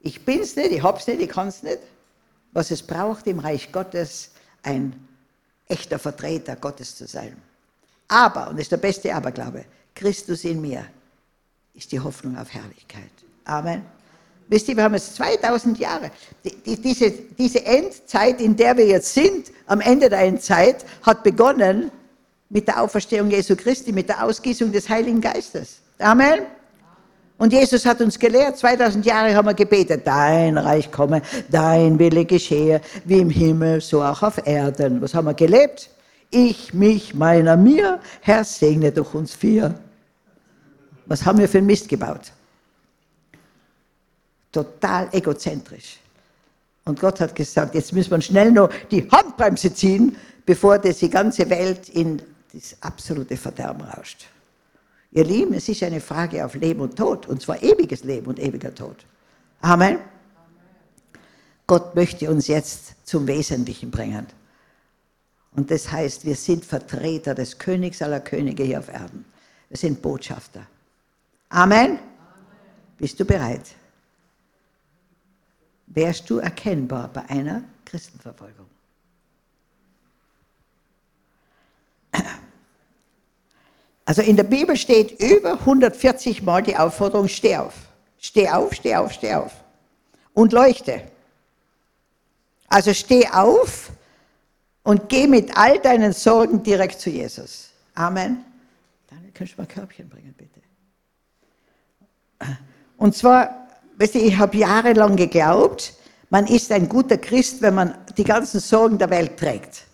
[0.00, 1.78] Ich bin's nicht, ich hab's nicht, ich kann's nicht.
[2.52, 4.30] Was es braucht im Reich Gottes,
[4.62, 4.94] ein
[5.68, 7.36] echter Vertreter Gottes zu sein.
[8.08, 10.86] Aber, und das ist der beste Aberglaube, Christus in mir
[11.74, 13.10] ist die Hoffnung auf Herrlichkeit.
[13.44, 13.84] Amen.
[14.48, 16.10] Wisst ihr, wir haben jetzt 2000 Jahre.
[16.44, 21.22] Die, die, diese, diese Endzeit, in der wir jetzt sind, am Ende der Endzeit, hat
[21.22, 21.90] begonnen
[22.48, 25.80] mit der Auferstehung Jesu Christi, mit der Ausgießung des Heiligen Geistes.
[25.98, 26.40] Amen.
[27.36, 32.24] Und Jesus hat uns gelehrt, 2000 Jahre haben wir gebetet, dein Reich komme, dein Wille
[32.24, 35.02] geschehe, wie im Himmel, so auch auf Erden.
[35.02, 35.90] Was haben wir gelebt?
[36.30, 39.74] Ich, mich, meiner, mir, Herr, segne durch uns vier.
[41.06, 42.32] Was haben wir für einen Mist gebaut?
[44.52, 45.98] Total egozentrisch.
[46.84, 51.10] Und Gott hat gesagt, jetzt müssen wir schnell noch die Handbremse ziehen, bevor das die
[51.10, 52.22] ganze Welt in
[52.60, 54.26] das absolute Verderben rauscht.
[55.12, 58.38] Ihr Lieben, es ist eine Frage auf Leben und Tod, und zwar ewiges Leben und
[58.38, 59.04] ewiger Tod.
[59.60, 59.98] Amen.
[61.66, 64.26] Gott möchte uns jetzt zum Wesentlichen bringen.
[65.52, 69.24] Und das heißt, wir sind Vertreter des Königs aller Könige hier auf Erden.
[69.68, 70.66] Wir sind Botschafter.
[71.48, 71.92] Amen.
[71.92, 71.98] Amen.
[72.98, 73.74] Bist du bereit?
[75.86, 78.66] Wärst du erkennbar bei einer Christenverfolgung?
[84.04, 87.74] Also in der Bibel steht über 140 Mal die Aufforderung, steh auf.
[88.18, 89.52] Steh auf, steh auf, steh auf.
[90.32, 91.02] Und leuchte.
[92.68, 93.90] Also steh auf
[94.82, 97.70] und geh mit all deinen Sorgen direkt zu Jesus.
[97.94, 98.44] Amen.
[99.08, 100.60] Daniel, kannst du mal ein Körbchen bringen, bitte?
[102.96, 105.94] Und zwar, weißt du, ich habe jahrelang geglaubt,
[106.30, 109.84] man ist ein guter Christ, wenn man die ganzen Sorgen der Welt trägt.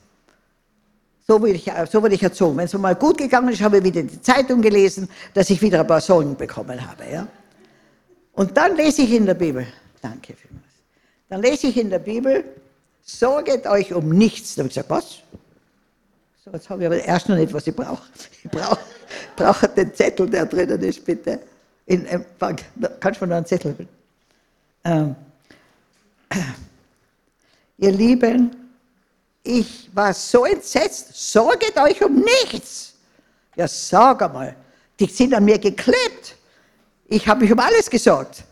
[1.31, 2.57] So wurde ich, so wurde ich erzogen.
[2.57, 5.79] Wenn es mal gut gegangen ist, habe ich wieder die Zeitung gelesen, dass ich wieder
[5.79, 7.05] ein paar Sorgen bekommen habe.
[7.09, 7.29] Ja?
[8.33, 9.65] Und dann lese ich in der Bibel,
[10.03, 10.73] danke vielmals,
[11.29, 12.43] dann lese ich in der Bibel,
[13.05, 14.57] sorget euch um nichts.
[14.57, 15.19] Da habe ich gesagt, was?
[16.45, 18.03] So, jetzt habe ich aber erst noch nicht, was ich brauche.
[18.43, 18.81] Ich brauche
[19.37, 21.39] brauch den Zettel, der drinnen ist, bitte.
[21.87, 22.25] In, in,
[22.99, 23.77] kannst du mir noch einen Zettel?
[24.83, 25.15] Ähm,
[27.79, 28.60] ihr Lieben,
[29.43, 32.95] ich war so entsetzt, sorget euch um nichts.
[33.57, 34.57] Ja, sag einmal,
[34.99, 36.37] die sind an mir geklebt.
[37.07, 38.45] Ich habe mich um alles gesorgt.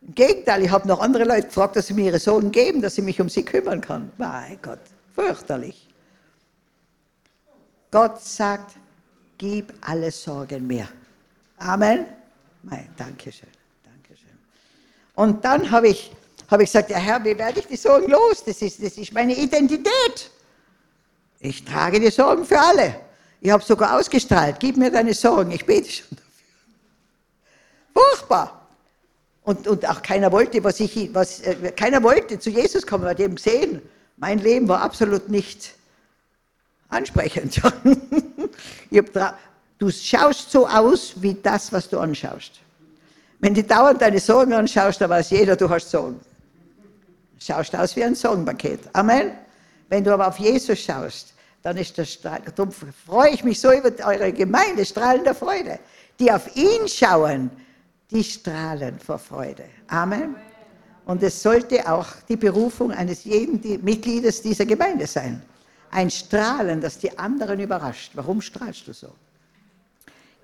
[0.00, 2.96] Im Gegenteil, ich habe noch andere Leute gefragt, dass sie mir ihre Sohn geben, dass
[2.96, 4.10] sie mich um sie kümmern kann.
[4.18, 4.80] Mein Gott,
[5.14, 5.88] fürchterlich.
[7.90, 8.76] Gott sagt,
[9.38, 10.88] gib alle Sorgen mir.
[11.58, 12.06] Amen.
[12.62, 13.48] Mein, Dankeschön,
[13.84, 14.38] Dankeschön.
[15.14, 16.10] Und dann habe ich,
[16.52, 18.44] hab ich gesagt, ja Herr, wie werde ich die Sorgen los?
[18.44, 20.30] Das ist, das ist meine Identität.
[21.40, 22.94] Ich trage die Sorgen für alle.
[23.40, 26.22] Ich habe sogar ausgestrahlt, gib mir deine Sorgen, ich bete schon dafür.
[27.92, 28.68] Furchtbar.
[29.42, 33.24] Und, und auch keiner wollte, was ich, was, äh, keiner wollte zu Jesus kommen, die
[33.24, 33.82] haben gesehen,
[34.16, 35.74] mein Leben war absolut nicht
[36.88, 37.60] ansprechend.
[39.78, 42.60] du schaust so aus wie das, was du anschaust.
[43.40, 46.20] Wenn du dauernd deine Sorgen anschaust, dann weiß jeder, du hast Sorgen.
[47.44, 48.80] Schaust aus wie ein Sorgenpaket.
[48.92, 49.32] Amen.
[49.88, 52.20] Wenn du aber auf Jesus schaust, dann ist das.
[52.20, 55.78] Darum freue ich mich so über eure Gemeinde, strahlender Freude.
[56.20, 57.50] Die auf ihn schauen,
[58.10, 59.64] die strahlen vor Freude.
[59.88, 60.36] Amen.
[61.04, 65.42] Und es sollte auch die Berufung eines jeden Mitgliedes dieser Gemeinde sein.
[65.90, 68.12] Ein Strahlen, das die anderen überrascht.
[68.14, 69.12] Warum strahlst du so?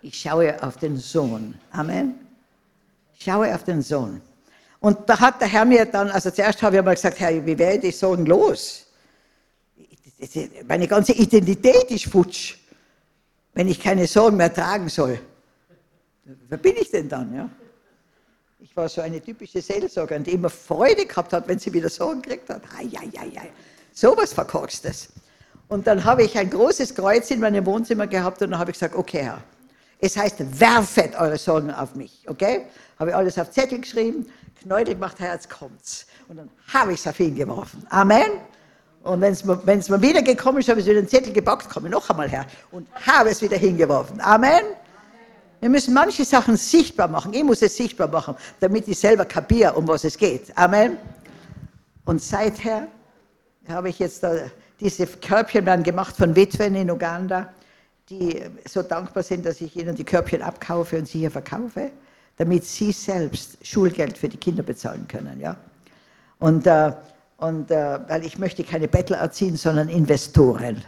[0.02, 1.54] Ich schaue auf den Sohn.
[1.70, 2.14] Amen.
[3.20, 4.20] Schaue auf den Sohn.
[4.80, 7.58] Und da hat der Herr mir dann, also zuerst habe ich mal gesagt, Herr, wie
[7.58, 8.86] werde ich Sohn los?
[10.66, 12.56] Meine ganze Identität ist futsch,
[13.54, 15.20] wenn ich keine Sorgen mehr tragen soll.
[16.24, 17.34] Wer bin ich denn dann?
[17.34, 17.48] Ja?
[18.60, 22.22] Ich war so eine typische Seelsorgerin, die immer Freude gehabt hat, wenn sie wieder Sorgen
[22.22, 22.62] gekriegt hat.
[22.76, 23.50] Ai, ai, ai, ai.
[23.92, 25.08] Sowas verkorkstes.
[25.68, 28.76] Und dann habe ich ein großes Kreuz in meinem Wohnzimmer gehabt und dann habe ich
[28.76, 29.42] gesagt, okay Herr,
[30.00, 32.66] es heißt, werfet eure Sorgen auf mich, okay?
[32.98, 34.26] Habe ich alles auf Zettel geschrieben,
[34.62, 36.06] Knäuel gemacht, Herr, jetzt kommt's.
[36.28, 37.86] Und dann habe ich es auf ihn geworfen.
[37.90, 38.40] Amen.
[39.02, 42.10] Und wenn es mir wieder gekommen ist, habe ich wieder den Zettel gepackt, komme noch
[42.10, 44.20] einmal her und habe es wieder hingeworfen.
[44.20, 44.62] Amen.
[45.60, 47.32] Wir müssen manche Sachen sichtbar machen.
[47.32, 50.56] Ich muss es sichtbar machen, damit ich selber kapiere, um was es geht.
[50.56, 50.98] Amen.
[52.04, 52.88] Und seither
[53.68, 54.34] habe ich jetzt da,
[54.80, 57.52] diese Körbchen werden gemacht von Witwen in Uganda,
[58.10, 61.90] die so dankbar sind, dass ich ihnen die Körbchen abkaufe und sie hier verkaufe,
[62.36, 65.40] damit sie selbst Schulgeld für die Kinder bezahlen können.
[65.40, 65.56] Ja?
[66.38, 66.92] Und, äh,
[67.38, 70.82] und äh, weil ich möchte keine Bettler erziehen, sondern Investoren.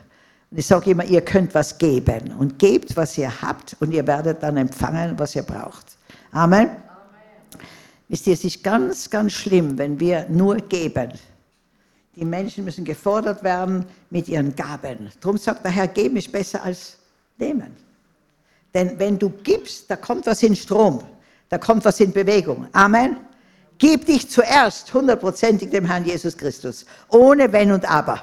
[0.51, 4.07] Und ich sage immer, ihr könnt was geben und gebt, was ihr habt und ihr
[4.07, 5.87] werdet dann empfangen, was ihr braucht.
[6.33, 6.69] Amen.
[6.69, 6.77] Amen.
[8.09, 11.13] Wisst ihr, es ist ganz, ganz schlimm, wenn wir nur geben.
[12.17, 15.11] Die Menschen müssen gefordert werden mit ihren Gaben.
[15.21, 17.00] Darum sagt der Herr, geben ist besser als
[17.41, 17.77] nehmen.
[18.75, 21.03] Denn wenn du gibst, da kommt was in Strom,
[21.49, 22.69] da kommt was in Bewegung.
[22.73, 23.17] Amen.
[23.79, 28.23] Gib dich zuerst hundertprozentig dem Herrn Jesus Christus, ohne Wenn und Aber.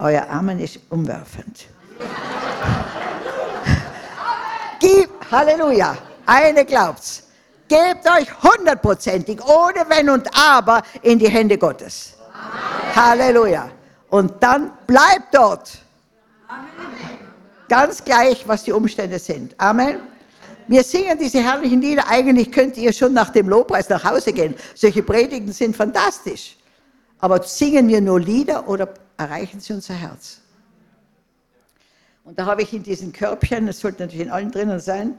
[0.00, 1.66] Euer Amen ist umwerfend.
[4.80, 5.96] Gib, Halleluja,
[6.26, 7.28] eine glaubt's.
[7.68, 12.14] Gebt euch hundertprozentig, ohne Wenn und Aber, in die Hände Gottes.
[12.32, 12.96] Amen.
[12.96, 13.70] Halleluja.
[14.10, 15.78] Und dann bleibt dort.
[17.68, 19.54] Ganz gleich, was die Umstände sind.
[19.58, 20.00] Amen.
[20.66, 22.08] Wir singen diese herrlichen Lieder.
[22.08, 24.54] Eigentlich könnt ihr schon nach dem Lobpreis nach Hause gehen.
[24.74, 26.56] Solche Predigten sind fantastisch.
[27.20, 30.40] Aber singen wir nur Lieder oder erreichen sie unser Herz?
[32.24, 35.14] Und da habe ich in diesen Körbchen, das sollte natürlich in allen drinnen sein,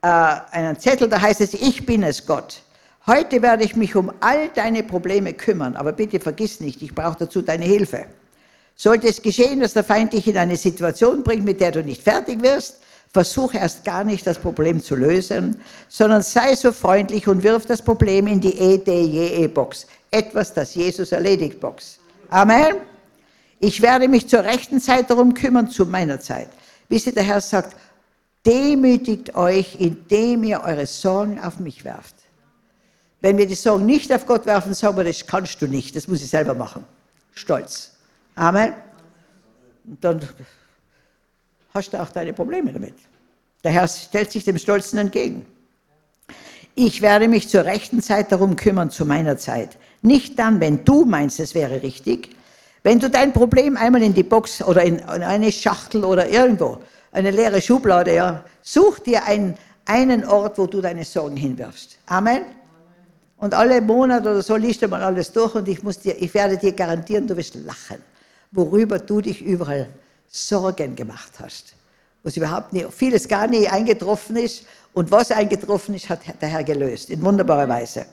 [0.00, 2.62] äh, einen Zettel, da heißt es, ich bin es Gott.
[3.06, 7.18] Heute werde ich mich um all deine Probleme kümmern, aber bitte vergiss nicht, ich brauche
[7.18, 8.06] dazu deine Hilfe.
[8.76, 12.02] Sollte es geschehen, dass der Feind dich in eine Situation bringt, mit der du nicht
[12.02, 12.80] fertig wirst,
[13.12, 17.80] versuche erst gar nicht das Problem zu lösen, sondern sei so freundlich und wirf das
[17.80, 21.98] Problem in die EDJE-Box etwas, das Jesus erledigt, Box.
[22.28, 22.76] Amen.
[23.60, 26.48] Ich werde mich zur rechten Zeit darum kümmern, zu meiner Zeit.
[26.88, 27.76] Wisst ihr, der Herr sagt,
[28.44, 32.14] demütigt euch, indem ihr eure Sorgen auf mich werft.
[33.20, 36.08] Wenn wir die Sorgen nicht auf Gott werfen, sagen wir, das kannst du nicht, das
[36.08, 36.84] muss ich selber machen.
[37.32, 37.93] Stolz.
[38.34, 38.74] Amen.
[39.86, 40.20] Und dann
[41.72, 42.94] hast du auch deine Probleme damit.
[43.62, 45.46] Der Herr stellt sich dem Stolzen entgegen.
[46.74, 49.78] Ich werde mich zur rechten Zeit darum kümmern, zu meiner Zeit.
[50.02, 52.30] Nicht dann, wenn du meinst, es wäre richtig.
[52.82, 56.78] Wenn du dein Problem einmal in die Box oder in eine Schachtel oder irgendwo,
[57.12, 61.96] eine leere Schublade, ja, such dir einen, einen Ort, wo du deine Sorgen hinwirfst.
[62.06, 62.42] Amen.
[63.36, 66.34] Und alle Monate oder so liest du mal alles durch und ich, muss dir, ich
[66.34, 68.02] werde dir garantieren, du wirst lachen,
[68.54, 69.88] worüber du dich überall
[70.28, 71.74] Sorgen gemacht hast.
[72.22, 74.64] Was überhaupt nicht, vieles gar nie eingetroffen ist
[74.94, 78.06] und was eingetroffen ist, hat der Herr gelöst, in wunderbarer Weise.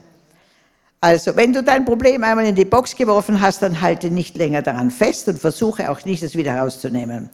[0.99, 4.61] Also, wenn du dein Problem einmal in die Box geworfen hast, dann halte nicht länger
[4.61, 7.29] daran fest und versuche auch nicht, es wieder rauszunehmen.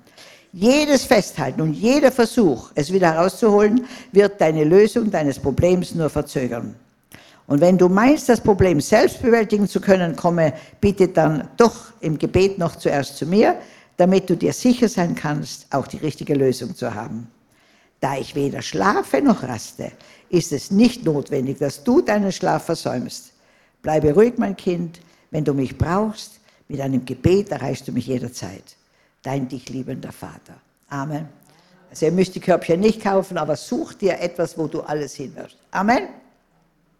[0.53, 6.75] Jedes Festhalten und jeder Versuch, es wieder herauszuholen, wird deine Lösung deines Problems nur verzögern.
[7.47, 12.17] Und wenn du meinst, das Problem selbst bewältigen zu können, komme bitte dann doch im
[12.17, 13.57] Gebet noch zuerst zu mir,
[13.95, 17.31] damit du dir sicher sein kannst, auch die richtige Lösung zu haben.
[17.99, 19.91] Da ich weder schlafe noch raste,
[20.29, 23.31] ist es nicht notwendig, dass du deinen Schlaf versäumst.
[23.81, 24.99] Bleibe ruhig, mein Kind,
[25.31, 28.75] wenn du mich brauchst, mit einem Gebet erreichst du mich jederzeit.
[29.23, 30.55] Dein dich liebender Vater.
[30.89, 31.27] Amen.
[31.89, 35.57] Also ihr müsst die Körbchen nicht kaufen, aber such dir etwas, wo du alles hinwirfst.
[35.71, 36.09] Amen.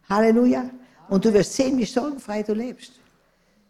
[0.09, 0.69] Halleluja.
[1.09, 2.93] Und du wirst sehen, wie sorgenfrei du lebst.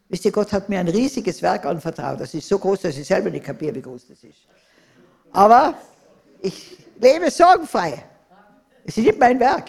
[0.09, 2.19] Wisst ihr, Gott hat mir ein riesiges Werk anvertraut.
[2.19, 4.39] Das ist so groß, dass ich selber nicht kapiere, wie groß das ist.
[5.31, 5.75] Aber
[6.41, 8.03] ich lebe sorgenfrei.
[8.85, 9.65] Es ist nicht mein Werk.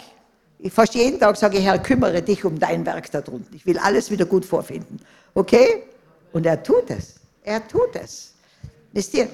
[0.59, 3.55] Ich fast jeden Tag sage, Herr, kümmere dich um dein Werk da drunten.
[3.55, 4.99] Ich will alles wieder gut vorfinden.
[5.33, 5.83] Okay?
[6.31, 7.15] Und er tut es.
[7.43, 8.33] Er tut es.
[8.91, 9.27] Wisst ihr?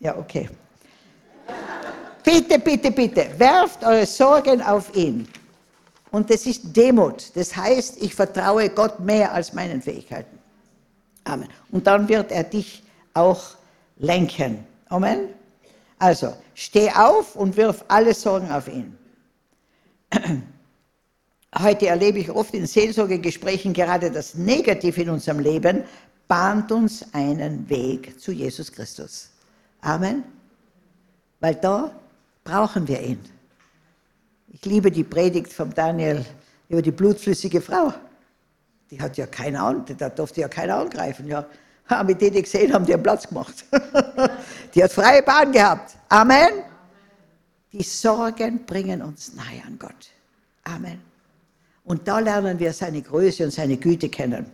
[0.00, 0.48] Ja, okay.
[2.22, 5.28] Bitte, bitte, bitte, werft eure Sorgen auf ihn.
[6.14, 7.32] Und das ist Demut.
[7.34, 10.38] Das heißt, ich vertraue Gott mehr als meinen Fähigkeiten.
[11.24, 11.48] Amen.
[11.72, 13.56] Und dann wird er dich auch
[13.96, 14.64] lenken.
[14.90, 15.30] Amen.
[15.98, 18.96] Also, steh auf und wirf alle Sorgen auf ihn.
[21.58, 25.82] Heute erlebe ich oft in Seelsorgegesprächen gerade das Negative in unserem Leben
[26.28, 29.30] bahnt uns einen Weg zu Jesus Christus.
[29.80, 30.22] Amen.
[31.40, 31.90] Weil da
[32.44, 33.33] brauchen wir ihn.
[34.54, 36.24] Ich liebe die Predigt von Daniel
[36.68, 37.92] über die blutflüssige Frau.
[38.88, 41.26] Die hat ja keine Ahnung, da durfte ja keiner angreifen.
[41.26, 41.44] Ja.
[42.06, 43.64] Mit denen die gesehen haben, die haben Platz gemacht.
[44.74, 45.96] die hat freie Bahn gehabt.
[46.08, 46.62] Amen.
[47.72, 50.10] Die Sorgen bringen uns nahe an Gott.
[50.62, 51.00] Amen.
[51.82, 54.46] Und da lernen wir seine Größe und seine Güte kennen.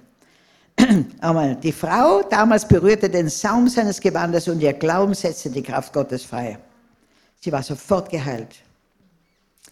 [1.20, 1.60] Amen.
[1.60, 6.24] Die Frau damals berührte den Saum seines Gewandes und ihr Glauben setzte die Kraft Gottes
[6.24, 6.58] frei.
[7.38, 8.56] Sie war sofort geheilt.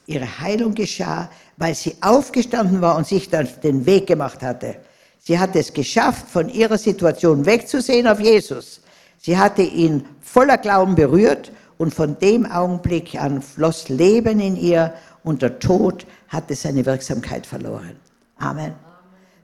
[0.08, 4.76] Ihre Heilung geschah, weil sie aufgestanden war und sich dann den Weg gemacht hatte.
[5.18, 8.80] Sie hatte es geschafft, von ihrer Situation wegzusehen auf Jesus.
[9.18, 14.94] Sie hatte ihn voller Glauben berührt und von dem Augenblick an floss Leben in ihr
[15.24, 17.96] und der Tod hatte seine Wirksamkeit verloren.
[18.38, 18.72] Amen.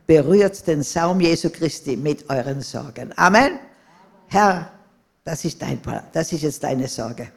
[0.06, 3.12] Berührt den Saum Jesu Christi mit euren Sorgen.
[3.16, 3.58] Amen.
[4.28, 4.70] Herr,
[5.24, 5.78] das ist, dein,
[6.10, 7.28] das ist jetzt deine Sorge.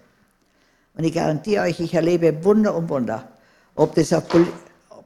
[0.97, 3.31] Und ich garantiere euch, ich erlebe Wunder um Wunder.
[3.75, 4.23] Ob das auf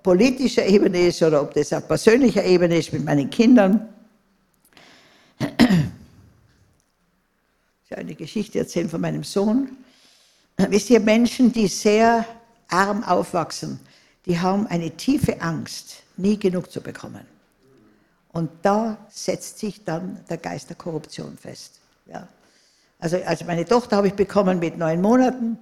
[0.01, 3.89] politischer Ebene ist oder ob das auf persönlicher Ebene ist mit meinen Kindern.
[7.85, 9.75] Ich eine Geschichte erzählen von meinem Sohn.
[10.55, 12.25] Wisst ihr, Menschen, die sehr
[12.69, 13.81] arm aufwachsen,
[14.25, 17.25] die haben eine tiefe Angst, nie genug zu bekommen.
[18.31, 21.81] Und da setzt sich dann der Geist der Korruption fest.
[22.05, 22.29] Ja.
[22.99, 25.57] Also, also meine Tochter habe ich bekommen mit neun Monaten.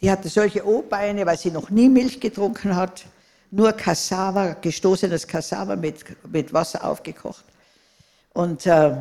[0.00, 3.04] Die hatte solche O-Beine, weil sie noch nie Milch getrunken hat.
[3.50, 7.44] Nur Cassava, gestoßenes Cassava mit, mit Wasser aufgekocht.
[8.34, 8.94] Und, äh,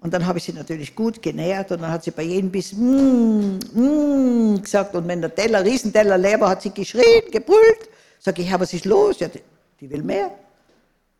[0.00, 2.72] und dann habe ich sie natürlich gut genährt und dann hat sie bei jedem Biss
[2.72, 4.94] mm, mm, gesagt.
[4.94, 7.90] Und wenn der Teller, Riesenteller leer war, hat sie geschrien, gebrüllt.
[8.20, 9.18] Sag ich, ja, was ist los?
[9.18, 9.42] Ja, die,
[9.80, 10.30] die will mehr.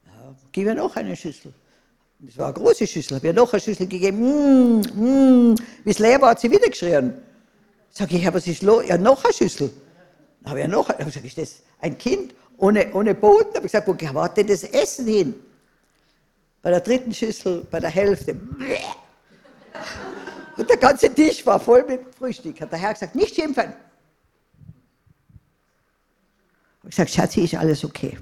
[0.07, 1.53] Ja, gib ihr noch eine Schüssel.
[2.21, 3.17] Das war eine große Schüssel.
[3.17, 4.21] Habe ihr noch eine Schüssel gegeben.
[4.21, 5.55] Mm, mm.
[5.85, 7.13] Wie es leer war, hat sie wieder geschrien.
[7.99, 8.85] Sag ich, ja, was ist los?
[8.87, 9.71] Ja, noch eine Schüssel.
[10.43, 11.11] Dann habe ich ja noch eine.
[11.11, 13.55] Sag ich, das ein Kind ohne, ohne Boden?
[13.55, 15.35] Habe ich gesagt, wo hat denn das Essen hin?
[16.61, 18.37] Bei der dritten Schüssel, bei der Hälfte.
[20.59, 22.61] Und der ganze Tisch war voll mit Frühstück.
[22.61, 23.73] Hat der Herr gesagt, nicht schimpfen.
[26.83, 28.19] Ich gesagt, Schatzi, ist alles okay.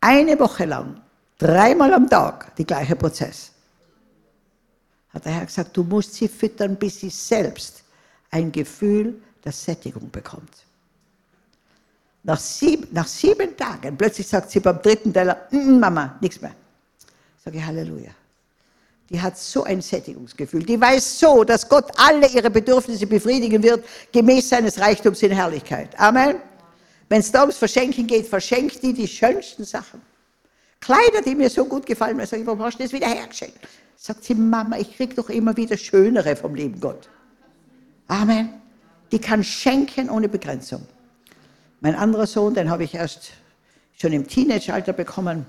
[0.00, 1.02] Eine Woche lang,
[1.36, 3.50] dreimal am Tag, der gleiche Prozess.
[5.12, 7.83] Hat der Herr gesagt, du musst sie füttern, bis sie selbst
[8.34, 10.50] ein Gefühl der Sättigung bekommt.
[12.24, 16.40] Nach sieben, nach sieben Tagen, plötzlich sagt sie beim dritten Teller, mm, mm Mama, nichts
[16.40, 16.54] mehr.
[17.44, 18.10] Sage ich Halleluja.
[19.10, 20.64] Die hat so ein Sättigungsgefühl.
[20.64, 25.96] Die weiß so, dass Gott alle ihre Bedürfnisse befriedigen wird, gemäß seines Reichtums in Herrlichkeit.
[26.00, 26.36] Amen.
[27.08, 30.00] Wenn es da ums Verschenken geht, verschenkt die die schönsten Sachen.
[30.80, 33.58] Kleider, die mir so gut gefallen, sage ich, warum hast du das wieder hergeschenkt?
[33.96, 37.08] Sagt sie, Mama, ich kriege doch immer wieder schönere vom lieben Gott.
[38.08, 38.50] Amen.
[39.12, 40.86] Die kann schenken ohne Begrenzung.
[41.80, 43.32] Mein anderer Sohn, den habe ich erst
[43.98, 45.46] schon im Teenageralter bekommen.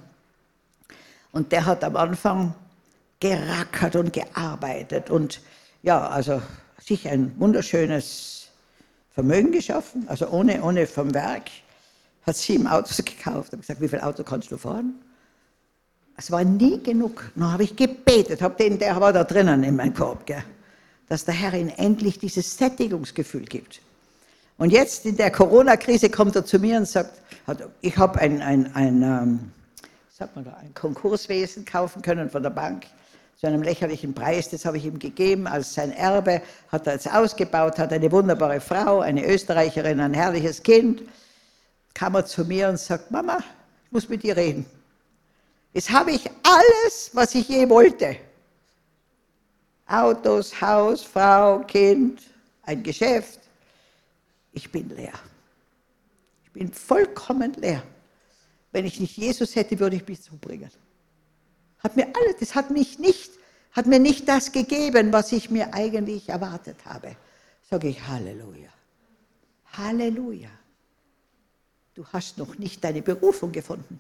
[1.32, 2.54] Und der hat am Anfang
[3.20, 5.42] gerackert und gearbeitet und
[5.82, 6.42] ja, also
[6.80, 8.50] sich ein wunderschönes
[9.12, 11.50] Vermögen geschaffen, also ohne, ohne vom Werk,
[12.26, 13.54] hat sieben Autos gekauft.
[13.54, 14.96] Ich gesagt, wie viel Auto kannst du fahren?
[16.18, 17.32] Es war nie genug.
[17.36, 20.44] Dann habe ich gebetet, habe den, der war da drinnen in meinem Korb, gell,
[21.10, 23.82] dass der Herr ihm endlich dieses Sättigungsgefühl gibt.
[24.58, 27.20] Und jetzt in der Corona-Krise kommt er zu mir und sagt,
[27.82, 29.52] ich habe ein, ein, ein, ähm,
[30.34, 32.86] man da, ein Konkurswesen kaufen können von der Bank
[33.38, 34.50] zu einem lächerlichen Preis.
[34.50, 36.42] Das habe ich ihm gegeben als sein Erbe.
[36.72, 41.04] Hat er jetzt ausgebaut, hat eine wunderbare Frau, eine Österreicherin, ein herrliches Kind.
[41.94, 43.40] Kam er zu mir und sagt, Mama,
[43.86, 44.66] ich muss mit dir reden.
[45.74, 48.16] Jetzt habe ich alles, was ich je wollte.
[49.88, 52.22] Autos, Haus, Frau, Kind,
[52.64, 53.40] ein Geschäft.
[54.52, 55.14] Ich bin leer.
[56.44, 57.84] Ich bin vollkommen leer.
[58.72, 60.72] Wenn ich nicht Jesus hätte, würde ich mich zubringen.
[61.80, 63.32] Hat mir alles, das hat mich nicht,
[63.74, 67.16] hat mir nicht das gegeben, was ich mir eigentlich erwartet habe.
[67.70, 68.70] Sage ich Halleluja.
[69.74, 70.50] Halleluja.
[71.94, 74.00] Du hast noch nicht deine Berufung gefunden.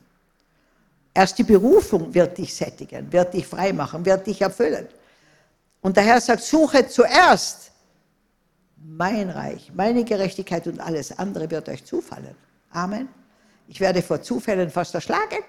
[1.13, 4.87] Erst die Berufung wird dich sättigen, wird dich freimachen, wird dich erfüllen.
[5.85, 7.71] Und der Herr sagt, suche zuerst
[8.75, 12.35] mein Reich, meine Gerechtigkeit und alles andere wird euch zufallen.
[12.71, 13.07] Amen.
[13.67, 15.43] Ich werde vor Zufällen fast erschlagen,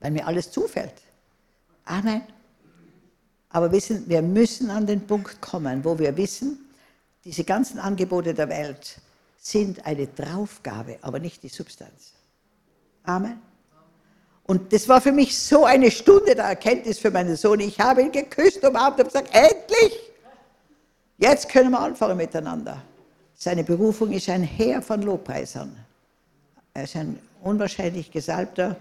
[0.00, 0.94] weil mir alles zufällt.
[1.84, 2.22] Amen.
[3.50, 6.58] Aber wissen, wir müssen an den Punkt kommen, wo wir wissen,
[7.22, 8.98] diese ganzen Angebote der Welt
[9.36, 12.14] sind eine Draufgabe, aber nicht die Substanz.
[13.02, 13.42] Amen.
[14.46, 17.60] Und das war für mich so eine Stunde der Erkenntnis für meinen Sohn.
[17.60, 19.98] Ich habe ihn geküsst umarmt und gesagt, endlich!
[21.16, 22.82] Jetzt können wir anfangen miteinander.
[23.34, 25.74] Seine Berufung ist ein Heer von Lobpreisern.
[26.74, 28.76] Er ist ein unwahrscheinlich gesalbter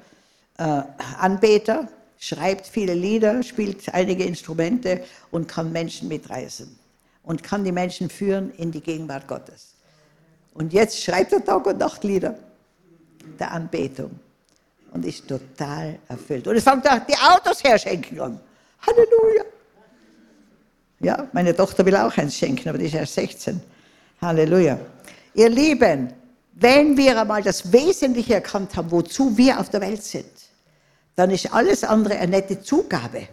[0.58, 0.82] äh,
[1.20, 1.88] Anbeter,
[2.20, 6.78] schreibt viele Lieder, spielt einige Instrumente und kann Menschen mitreißen
[7.24, 9.76] und kann die Menschen führen in die Gegenwart Gottes.
[10.54, 12.36] Und jetzt schreibt er Tag und Nacht Lieder
[13.40, 14.20] der Anbetung
[14.94, 16.48] und ist total erfüllt.
[16.48, 18.40] Und es fängt auch die Autos herschenken an.
[18.82, 19.44] Halleluja.
[21.00, 23.62] Ja, meine Tochter will auch eins schenken, aber die ist erst 16.
[24.22, 24.80] Halleluja.
[25.34, 26.14] Ihr Lieben,
[26.54, 30.26] wenn wir einmal das Wesentliche erkannt haben, wozu wir auf der Welt sind,
[31.16, 33.28] dann ist alles andere eine nette Zugabe,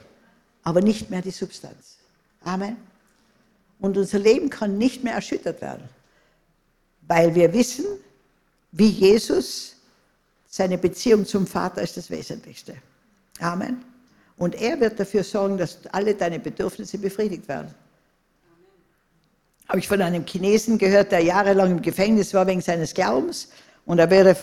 [0.62, 1.98] aber nicht mehr die Substanz.
[2.42, 2.76] Amen.
[3.78, 5.88] Und unser Leben kann nicht mehr erschüttert werden,
[7.06, 7.84] weil wir wissen,
[8.72, 9.76] wie Jesus
[10.51, 12.74] seine Beziehung zum Vater ist das Wesentlichste.
[13.38, 13.84] Amen.
[14.36, 17.72] Und er wird dafür sorgen, dass alle deine Bedürfnisse befriedigt werden.
[19.68, 23.48] Habe ich von einem Chinesen gehört, der jahrelang im Gefängnis war wegen seines Glaubens
[23.86, 24.36] und er wurde,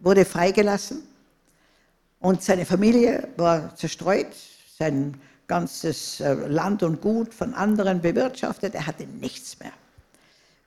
[0.00, 1.02] wurde freigelassen.
[2.20, 4.28] Und seine Familie war zerstreut,
[4.78, 9.72] sein ganzes äh, Land und Gut von anderen bewirtschaftet, er hatte nichts mehr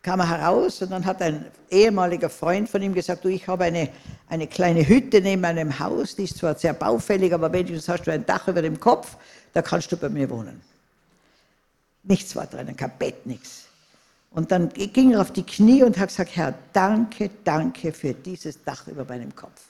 [0.03, 3.63] kam er heraus und dann hat ein ehemaliger Freund von ihm gesagt, du, ich habe
[3.63, 3.89] eine,
[4.27, 8.11] eine kleine Hütte neben meinem Haus, die ist zwar sehr baufällig, aber wenigstens hast du
[8.11, 9.15] ein Dach über dem Kopf,
[9.53, 10.61] da kannst du bei mir wohnen.
[12.03, 13.63] Nichts war drin, kein Bett, nichts.
[14.31, 18.61] Und dann ging er auf die Knie und hat gesagt, Herr, danke, danke für dieses
[18.63, 19.61] Dach über meinem Kopf.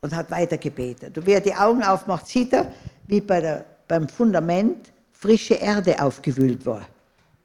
[0.00, 1.16] Und hat weiter gebetet.
[1.16, 2.72] Und wer die Augen aufmacht, sieht er,
[3.06, 6.86] wie bei der, beim Fundament frische Erde aufgewühlt war.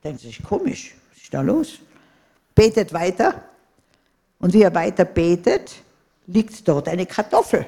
[0.03, 0.95] Denkt sich, komisch,
[1.29, 1.79] ist da los?
[2.55, 3.43] Betet weiter.
[4.39, 5.75] Und wie er weiter betet,
[6.25, 7.67] liegt dort eine Kartoffel.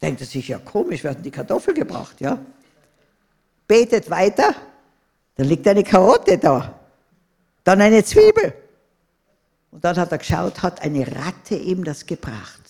[0.00, 2.38] Denkt er sich, ja komisch, werden die Kartoffel gebracht, ja?
[3.66, 4.54] Betet weiter,
[5.34, 6.78] da liegt eine Karotte da.
[7.64, 8.54] Dann eine Zwiebel.
[9.70, 12.60] Und dann hat er geschaut, hat eine Ratte ihm das gebracht.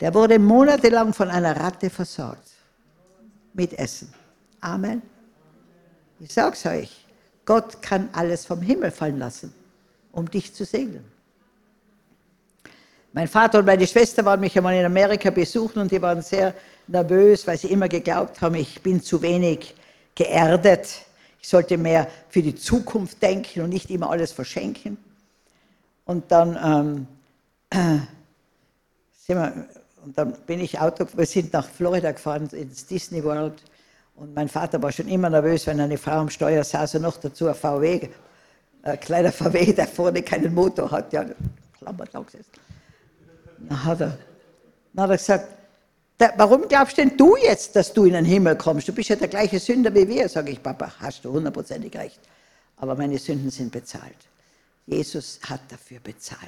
[0.00, 2.50] Der wurde monatelang von einer Ratte versorgt.
[3.52, 4.12] Mit Essen.
[4.60, 5.13] Amen.
[6.20, 7.04] Ich sag's euch,
[7.44, 9.52] Gott kann alles vom Himmel fallen lassen,
[10.12, 11.04] um dich zu segnen.
[13.12, 16.54] Mein Vater und meine Schwester waren mich einmal in Amerika besuchen und die waren sehr
[16.88, 19.74] nervös, weil sie immer geglaubt haben, ich bin zu wenig
[20.14, 20.88] geerdet.
[21.40, 24.96] Ich sollte mehr für die Zukunft denken und nicht immer alles verschenken.
[26.06, 27.06] Und dann, ähm,
[27.70, 28.00] äh,
[29.26, 29.66] wir,
[30.04, 33.62] und dann bin ich Auto, wir sind nach Florida gefahren, ins Disney World.
[34.16, 37.16] Und mein Vater war schon immer nervös, wenn eine Frau am Steuer saß und noch
[37.16, 38.08] dazu ein VW,
[38.82, 41.12] ein kleiner VW, der vorne keinen Motor hat.
[41.12, 41.24] Ja,
[41.78, 42.50] Klammertag ist.
[43.58, 44.18] Dann hat er,
[44.92, 45.48] dann hat er gesagt,
[46.36, 48.86] warum glaubst denn du jetzt, dass du in den Himmel kommst?
[48.86, 50.28] Du bist ja der gleiche Sünder wie wir.
[50.28, 52.20] Sage ich, Papa, hast du hundertprozentig recht.
[52.76, 54.16] Aber meine Sünden sind bezahlt.
[54.86, 56.40] Jesus hat dafür bezahlt.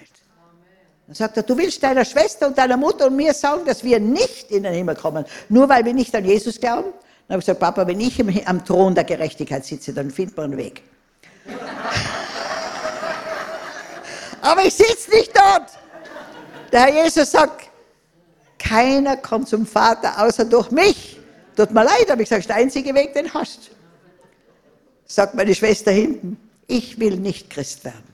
[1.06, 4.00] Dann sagt er, du willst deiner Schwester und deiner Mutter und mir sagen, dass wir
[4.00, 6.92] nicht in den Himmel kommen, nur weil wir nicht an Jesus glauben?
[7.26, 10.44] Dann habe ich gesagt, Papa, wenn ich am Thron der Gerechtigkeit sitze, dann findet man
[10.46, 10.82] einen Weg.
[14.42, 15.70] Aber ich sitze nicht dort.
[16.70, 17.68] Der Herr Jesus sagt,
[18.58, 21.18] keiner kommt zum Vater außer durch mich.
[21.56, 23.70] Tut mir leid, aber ich sage, der einzige Weg, den hast.
[25.06, 28.04] Sagt meine Schwester hinten, ich will nicht Christ werden.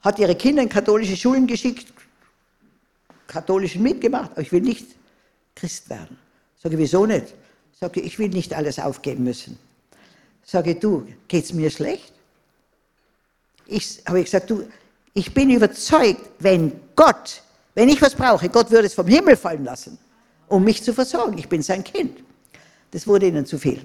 [0.00, 1.92] Hat ihre Kinder in katholische Schulen geschickt,
[3.26, 4.86] katholischen mitgemacht, aber ich will nicht
[5.54, 6.18] Christ werden.
[6.60, 7.34] Sage, wieso nicht?
[7.82, 9.58] Sage, ich will nicht alles aufgeben müssen.
[10.44, 12.12] Sage, du, geht's mir schlecht?
[13.66, 14.68] Ich habe gesagt, du,
[15.14, 17.40] ich bin überzeugt, wenn Gott,
[17.74, 19.96] wenn ich was brauche, Gott würde es vom Himmel fallen lassen,
[20.48, 21.38] um mich zu versorgen.
[21.38, 22.22] Ich bin sein Kind.
[22.90, 23.80] Das wurde ihnen zu viel.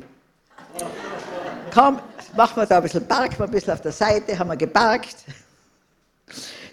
[1.73, 2.01] Komm,
[2.35, 5.15] machen wir da ein bisschen, parken wir ein bisschen auf der Seite, haben wir geparkt,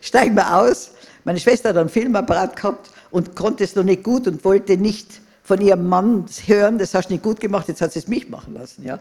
[0.00, 0.90] steigen wir aus.
[1.22, 5.22] Meine Schwester hat einen Filmapparat gehabt und konnte es noch nicht gut und wollte nicht
[5.52, 8.26] von ihrem Mann hören, das hast du nicht gut gemacht, jetzt hat sie es mich
[8.30, 8.86] machen lassen.
[8.86, 8.98] Ja.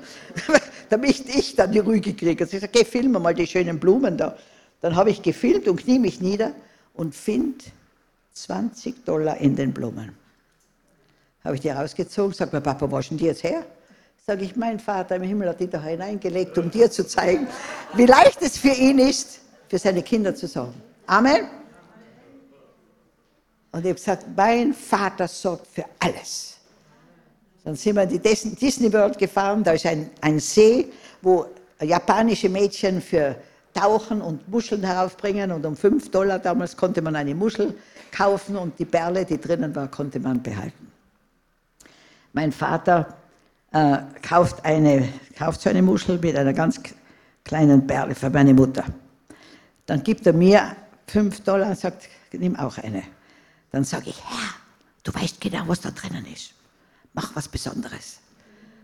[0.89, 2.51] Damit ich dann die Ruhe gekriegt habe.
[2.51, 4.35] Sie sagt, geh, filme mal die schönen Blumen da.
[4.81, 6.51] Dann habe ich gefilmt und knie mich nieder
[6.93, 7.63] und finde
[8.33, 10.11] 20 Dollar in den Blumen.
[11.45, 13.63] Habe ich die rausgezogen, sag mir, Papa, wo denn die jetzt her?
[14.27, 17.47] Sage ich, mein Vater im Himmel hat die da hineingelegt, um dir zu zeigen,
[17.93, 19.39] wie leicht es für ihn ist,
[19.69, 20.75] für seine Kinder zu sorgen.
[21.07, 21.60] Amen.
[23.71, 26.57] Und ich habe gesagt, mein Vater sorgt für alles.
[27.63, 30.91] Dann sind wir in die Disney World gefahren, da ist ein, ein See,
[31.21, 31.45] wo
[31.79, 33.35] japanische Mädchen für
[33.73, 37.73] Tauchen und Muscheln heraufbringen und um 5 Dollar damals konnte man eine Muschel
[38.11, 40.91] kaufen und die Perle, die drinnen war, konnte man behalten.
[42.33, 43.15] Mein Vater
[43.71, 45.07] äh, kauft, eine,
[45.37, 46.81] kauft so eine Muschel mit einer ganz
[47.45, 48.83] kleinen Perle für meine Mutter.
[49.85, 50.75] Dann gibt er mir
[51.07, 53.03] 5 Dollar und sagt, nimm auch eine.
[53.71, 54.49] Dann sage ich, Herr,
[55.03, 56.53] du weißt genau, was da drinnen ist.
[57.13, 58.19] Mach was Besonderes.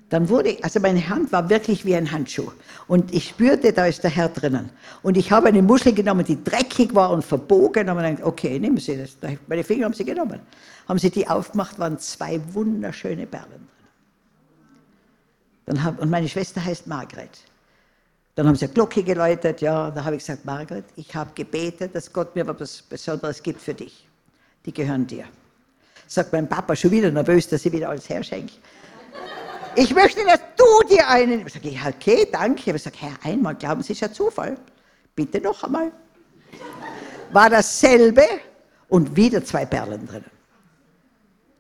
[0.10, 2.52] Dann wurde, also meine Hand war wirklich wie ein Handschuh.
[2.88, 4.70] Und ich spürte, da ist der Herr drinnen.
[5.04, 7.90] Und ich habe eine Muschel genommen, die dreckig war und verbogen.
[7.90, 9.18] Und gedacht, okay, nehmen Sie das.
[9.48, 10.40] Meine Finger haben sie genommen.
[10.88, 13.68] Haben sie die aufgemacht, waren zwei wunderschöne Perlen drin.
[15.66, 17.40] Dann hab, und meine Schwester heißt Margret.
[18.36, 19.92] Dann haben sie eine Glocke geläutet, ja.
[19.92, 23.74] Da habe ich gesagt, Margret, ich habe gebetet, dass Gott mir was Besonderes gibt für
[23.74, 24.08] dich
[24.68, 25.24] die gehören dir.
[26.08, 28.54] Sagt mein Papa schon wieder nervös, dass ich wieder alles herschenke.
[29.76, 31.48] Ich möchte, dass du dir einen.
[31.48, 32.72] Ich sage, okay, danke.
[32.72, 34.58] Ich sage, Herr, einmal glauben Sie, ist ja Zufall.
[35.16, 35.92] Bitte noch einmal.
[37.32, 38.24] War dasselbe
[38.90, 40.26] und wieder zwei Perlen drin.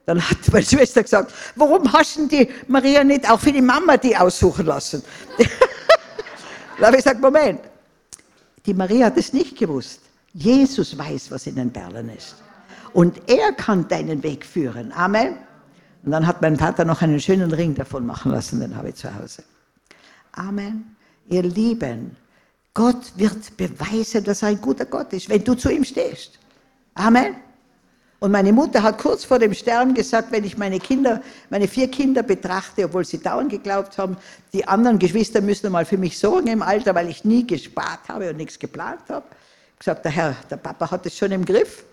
[0.06, 3.98] Dann hat meine Schwester gesagt, warum hast du die Maria nicht auch für die Mama
[3.98, 5.04] die aussuchen lassen?
[6.80, 7.62] da habe ich gesagt, Moment,
[8.66, 10.02] die Maria hat es nicht gewusst.
[10.34, 12.36] Jesus weiß, was in den Perlen ist
[12.98, 14.92] und er kann deinen Weg führen.
[14.92, 15.38] Amen.
[16.04, 18.96] Und dann hat mein Vater noch einen schönen Ring davon machen lassen, den habe ich
[18.96, 19.44] zu Hause.
[20.32, 20.96] Amen.
[21.30, 22.16] Ihr Lieben,
[22.74, 26.40] Gott wird beweisen, dass er ein guter Gott ist, wenn du zu ihm stehst.
[26.96, 27.36] Amen.
[28.18, 31.22] Und meine Mutter hat kurz vor dem Sterben gesagt, wenn ich meine Kinder,
[31.52, 34.18] meine vier Kinder betrachte, obwohl sie dauernd geglaubt haben,
[34.54, 38.32] die anderen Geschwister müssen mal für mich sorgen im Alter, weil ich nie gespart habe
[38.32, 39.28] und nichts geplant habe.
[39.78, 41.84] Gesagt, der Herr, der Papa hat es schon im Griff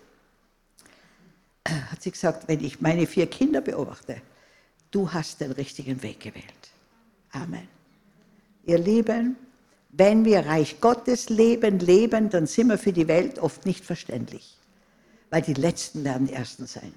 [1.67, 4.21] hat sie gesagt, wenn ich meine vier Kinder beobachte,
[4.91, 6.45] du hast den richtigen Weg gewählt.
[7.31, 7.67] Amen.
[8.65, 9.35] Ihr Lieben,
[9.91, 14.57] wenn wir Reich Gottes Leben leben, dann sind wir für die Welt oft nicht verständlich,
[15.29, 16.93] weil die Letzten werden die Ersten sein.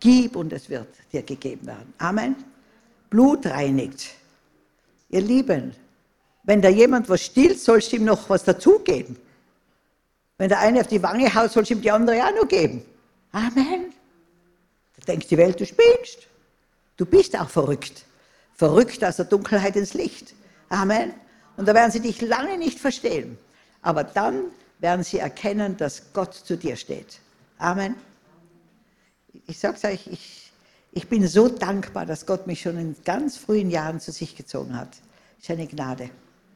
[0.00, 1.92] Gib und es wird dir gegeben werden.
[1.98, 2.36] Amen.
[3.10, 4.10] Blut reinigt.
[5.08, 5.72] Ihr Lieben,
[6.42, 9.16] wenn da jemand was stiehlt, sollst du ihm noch was dazugeben.
[10.38, 12.82] Wenn der eine auf die Wange haut, sollst du ihm die andere auch noch geben.
[13.32, 13.96] Amen
[15.06, 16.28] denkt die Welt, du spinnst.
[16.96, 18.04] Du bist auch verrückt.
[18.54, 20.34] Verrückt aus der Dunkelheit ins Licht.
[20.68, 21.12] Amen.
[21.56, 23.38] Und da werden sie dich lange nicht verstehen.
[23.82, 24.44] Aber dann
[24.78, 27.20] werden sie erkennen, dass Gott zu dir steht.
[27.58, 27.94] Amen.
[29.46, 30.52] Ich sage es euch, ich,
[30.92, 34.76] ich bin so dankbar, dass Gott mich schon in ganz frühen Jahren zu sich gezogen
[34.76, 34.90] hat.
[34.90, 36.10] Das ist eine Gnade.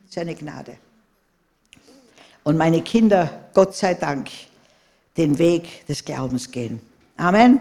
[0.05, 0.77] Das ist eine Gnade.
[2.43, 4.31] Und meine Kinder, Gott sei Dank,
[5.17, 6.81] den Weg des Glaubens gehen.
[7.19, 7.61] Amen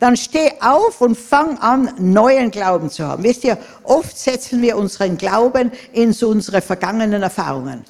[0.00, 3.22] dann steh auf und fang an, neuen Glauben zu haben.
[3.22, 7.84] Wisst ihr, oft setzen wir unseren Glauben in so unsere vergangenen Erfahrungen.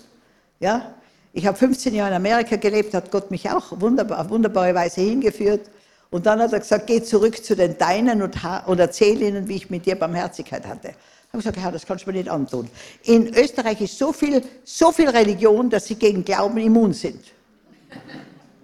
[0.58, 0.92] Ja?
[1.32, 5.00] Ich habe 15 Jahre in Amerika gelebt, hat Gott mich auch wunderbar, auf wunderbare Weise
[5.00, 5.70] hingeführt.
[6.10, 8.36] Und dann hat er gesagt, geh zurück zu den Deinen und,
[8.66, 10.88] und erzähl ihnen, wie ich mit dir Barmherzigkeit hatte.
[10.88, 12.68] Ich habe gesagt, Herr, das kannst du mir nicht antun.
[13.04, 17.24] In Österreich ist so viel, so viel Religion, dass sie gegen Glauben immun sind.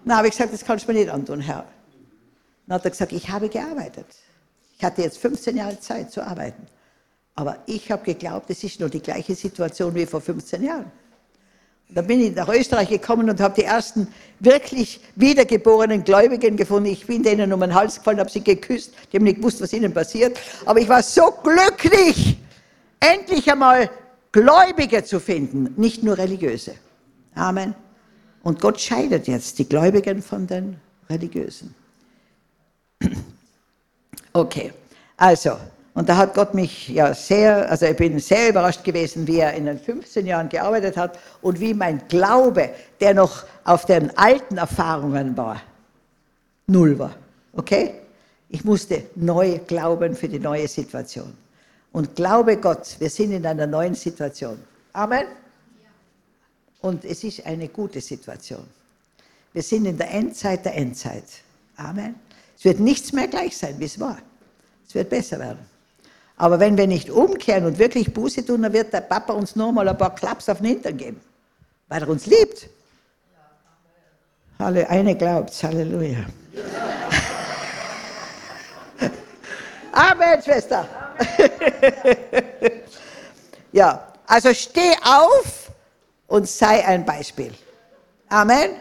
[0.04, 1.64] Dann habe ich gesagt, das kannst du mir nicht antun, Herr.
[2.66, 4.06] Dann hat er gesagt, ich habe gearbeitet.
[4.78, 6.66] Ich hatte jetzt 15 Jahre Zeit zu arbeiten.
[7.34, 10.90] Aber ich habe geglaubt, es ist nur die gleiche Situation wie vor 15 Jahren.
[11.88, 14.08] Und dann bin ich nach Österreich gekommen und habe die ersten
[14.40, 16.88] wirklich wiedergeborenen Gläubigen gefunden.
[16.88, 18.92] Ich bin denen um den Hals gefallen, habe sie geküsst.
[19.12, 20.38] Die haben nicht gewusst, was ihnen passiert.
[20.64, 22.38] Aber ich war so glücklich,
[22.98, 23.88] endlich einmal
[24.32, 26.74] Gläubige zu finden, nicht nur religiöse.
[27.34, 27.74] Amen.
[28.42, 30.76] Und Gott scheidet jetzt die Gläubigen von den
[31.08, 31.74] Religiösen.
[34.32, 34.72] Okay,
[35.16, 35.56] also,
[35.94, 39.54] und da hat Gott mich ja sehr, also ich bin sehr überrascht gewesen, wie er
[39.54, 42.70] in den 15 Jahren gearbeitet hat und wie mein Glaube,
[43.00, 45.62] der noch auf den alten Erfahrungen war,
[46.66, 47.14] null war.
[47.54, 47.94] Okay?
[48.50, 51.32] Ich musste neu glauben für die neue Situation.
[51.92, 54.62] Und glaube Gott, wir sind in einer neuen Situation.
[54.92, 55.26] Amen.
[56.82, 58.66] Und es ist eine gute Situation.
[59.54, 61.24] Wir sind in der Endzeit der Endzeit.
[61.76, 62.16] Amen.
[62.56, 64.18] Es wird nichts mehr gleich sein, wie es war.
[64.86, 65.58] Es wird besser werden.
[66.36, 69.72] Aber wenn wir nicht umkehren und wirklich Buße tun, dann wird der Papa uns nur
[69.72, 71.20] mal ein paar Klaps auf den Hintern geben,
[71.88, 72.68] weil er uns liebt.
[74.58, 76.26] Alle, eine glaubt, Halleluja.
[79.92, 80.86] Amen, Schwester.
[83.72, 85.70] ja, also steh auf
[86.26, 87.54] und sei ein Beispiel.
[88.28, 88.72] Amen.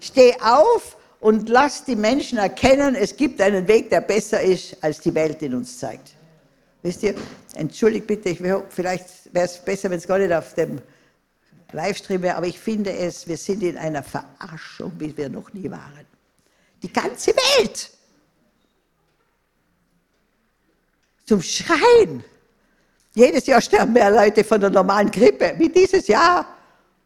[0.00, 5.00] Steh auf und lass die Menschen erkennen, es gibt einen Weg, der besser ist, als
[5.00, 6.10] die Welt in uns zeigt.
[6.82, 7.14] Wisst ihr,
[7.54, 10.82] entschuldigt bitte, ich vielleicht wäre es besser, wenn es gar nicht auf dem
[11.72, 15.70] Livestream wäre, aber ich finde es, wir sind in einer Verarschung, wie wir noch nie
[15.70, 16.04] waren.
[16.82, 17.90] Die ganze Welt.
[21.24, 22.22] Zum Schreien.
[23.14, 26.44] Jedes Jahr sterben mehr Leute von der normalen Grippe, wie dieses Jahr.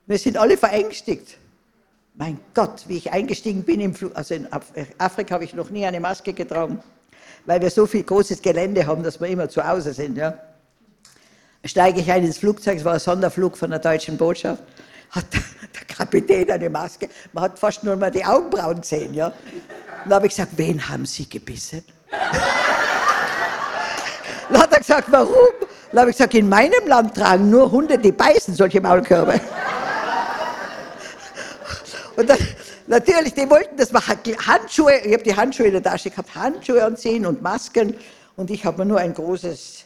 [0.07, 1.39] Wir sind alle verängstigt.
[2.19, 4.49] Mein Gott, wie ich eingestiegen bin im Flug, also in
[4.99, 6.83] Afrika habe ich noch nie eine Maske getragen,
[7.47, 10.19] weil wir so viel großes Gelände haben, dass wir immer zu Hause sind.
[10.19, 10.35] Ja.
[11.65, 14.65] Steige ich ein ins Flugzeug, es war ein Sonderflug von der deutschen Botschaft,
[15.11, 19.15] hat der Kapitän eine Maske, man hat fast nur mal die Augenbrauen gesehen.
[19.15, 19.33] Ja.
[20.03, 21.85] Dann habe ich gesagt, wen haben Sie gebissen?
[24.51, 25.55] dann hat er gesagt, warum?
[25.93, 29.41] Dann habe ich gesagt, in meinem Land tragen nur Hunde, die beißen solche Maulkörbe.
[32.19, 32.39] Und dann,
[32.89, 34.19] natürlich, die wollten das machen.
[34.45, 37.95] Handschuhe, ich habe die Handschuhe in der Tasche gehabt, Handschuhe anziehen und Masken.
[38.35, 39.85] Und ich habe mir nur ein großes,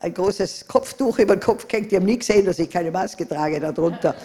[0.00, 1.92] ein großes Kopftuch über den Kopf gehängt.
[1.92, 4.16] Die haben nie gesehen, dass ich keine Maske trage darunter.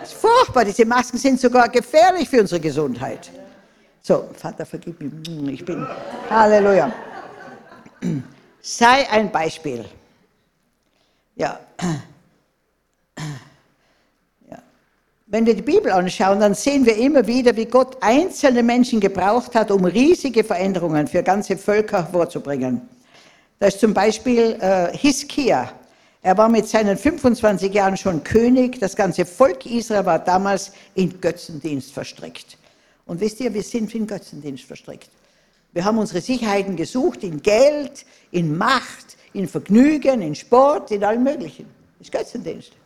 [0.00, 0.64] Das ist furchtbar.
[0.64, 3.30] Diese Masken sind sogar gefährlich für unsere Gesundheit.
[4.02, 5.52] So, Vater, vergib mir.
[5.52, 5.86] Ich bin.
[6.28, 6.92] Halleluja.
[8.60, 9.84] Sei ein Beispiel.
[11.36, 11.60] Ja.
[15.30, 19.54] Wenn wir die Bibel anschauen, dann sehen wir immer wieder, wie Gott einzelne Menschen gebraucht
[19.54, 22.80] hat, um riesige Veränderungen für ganze Völker hervorzubringen.
[23.58, 25.70] Da ist zum Beispiel äh, Hiskia.
[26.22, 28.80] Er war mit seinen 25 Jahren schon König.
[28.80, 32.56] Das ganze Volk Israel war damals in Götzendienst verstrickt.
[33.04, 35.10] Und wisst ihr, wir sind in Götzendienst verstrickt.
[35.74, 41.22] Wir haben unsere Sicherheiten gesucht in Geld, in Macht, in Vergnügen, in Sport, in allem
[41.22, 41.66] Möglichen.
[41.98, 42.77] Das ist Götzendienst.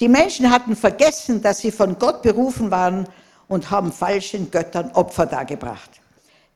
[0.00, 3.06] Die Menschen hatten vergessen, dass sie von Gott berufen waren
[3.48, 5.90] und haben falschen Göttern Opfer dargebracht.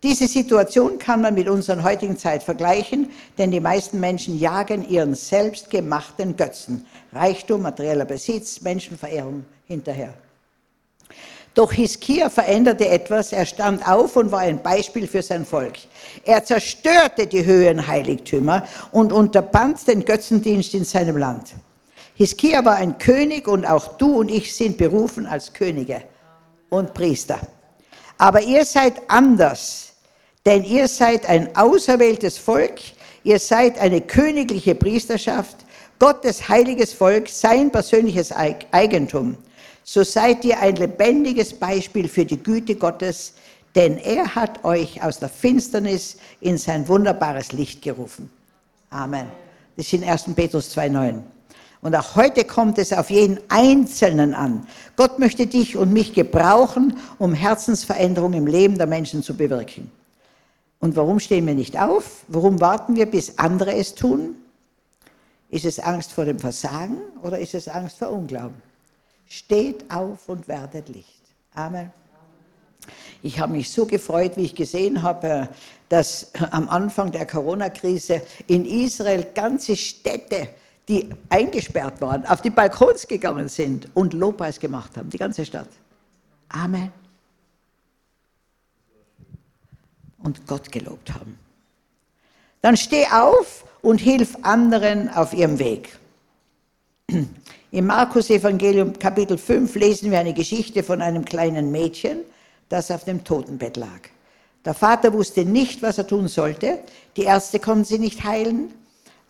[0.02, 5.14] Diese Situation kann man mit unserer heutigen Zeit vergleichen, denn die meisten Menschen jagen ihren
[5.14, 10.14] selbstgemachten Götzen, Reichtum, materieller Besitz, Menschenverehrung hinterher.
[11.52, 15.74] Doch Hiskia veränderte etwas, er stand auf und war ein Beispiel für sein Volk.
[16.24, 21.54] Er zerstörte die Höhenheiligtümer und unterband den Götzendienst in seinem Land.
[22.20, 26.02] Hiskia war ein König und auch du und ich sind berufen als Könige
[26.68, 27.40] und Priester.
[28.18, 29.94] Aber ihr seid anders,
[30.44, 32.78] denn ihr seid ein auserwähltes Volk,
[33.24, 35.64] ihr seid eine königliche Priesterschaft,
[35.98, 39.38] Gottes heiliges Volk, sein persönliches Eigentum.
[39.82, 43.32] So seid ihr ein lebendiges Beispiel für die Güte Gottes,
[43.74, 48.30] denn er hat euch aus der Finsternis in sein wunderbares Licht gerufen.
[48.90, 49.26] Amen.
[49.74, 50.24] Das ist in 1.
[50.36, 51.22] Petrus 2,9.
[51.82, 54.66] Und auch heute kommt es auf jeden Einzelnen an.
[54.96, 59.90] Gott möchte dich und mich gebrauchen, um Herzensveränderung im Leben der Menschen zu bewirken.
[60.78, 62.24] Und warum stehen wir nicht auf?
[62.28, 64.34] Warum warten wir, bis andere es tun?
[65.48, 68.62] Ist es Angst vor dem Versagen oder ist es Angst vor Unglauben?
[69.26, 71.22] Steht auf und werdet Licht.
[71.54, 71.92] Amen.
[73.22, 75.48] Ich habe mich so gefreut, wie ich gesehen habe,
[75.88, 80.48] dass am Anfang der Corona-Krise in Israel ganze Städte,
[80.88, 85.68] die eingesperrt waren, auf die Balkons gegangen sind und Lobpreis gemacht haben, die ganze Stadt.
[86.48, 86.92] Amen.
[90.18, 91.38] Und Gott gelobt haben.
[92.62, 95.96] Dann steh auf und hilf anderen auf ihrem Weg.
[97.72, 102.18] Im Markus Evangelium Kapitel 5 lesen wir eine Geschichte von einem kleinen Mädchen,
[102.68, 104.00] das auf dem Totenbett lag.
[104.64, 106.80] Der Vater wusste nicht, was er tun sollte.
[107.16, 108.74] Die Ärzte konnten sie nicht heilen,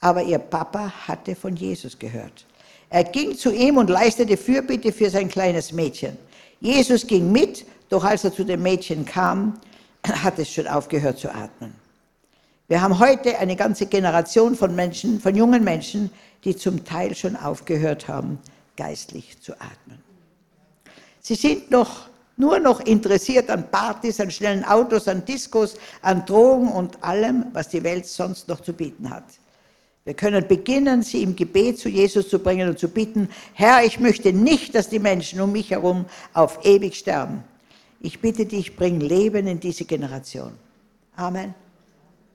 [0.01, 2.47] aber ihr Papa hatte von Jesus gehört.
[2.89, 6.17] Er ging zu ihm und leistete Fürbitte für sein kleines Mädchen.
[6.61, 9.61] Jesus ging mit, doch als er zu dem Mädchen kam,
[10.07, 11.75] hat es schon aufgehört zu atmen.
[12.69, 16.11] Wir haben heute eine ganze Generation von Menschen, von jungen Menschen,
[16.45, 18.39] die zum Teil schon aufgehört haben,
[18.77, 20.01] geistlich zu atmen.
[21.21, 26.69] Sie sind noch nur noch interessiert an Partys, an schnellen Autos, an Diskos, an Drogen
[26.69, 29.25] und allem, was die Welt sonst noch zu bieten hat.
[30.05, 34.01] Wir können beginnen, sie im Gebet zu Jesus zu bringen und zu bitten, Herr, ich
[34.01, 37.45] möchte nicht, dass die Menschen um mich herum auf ewig sterben.
[38.01, 40.53] Ich bitte dich, bring Leben in diese Generation.
[41.17, 41.55] Amen.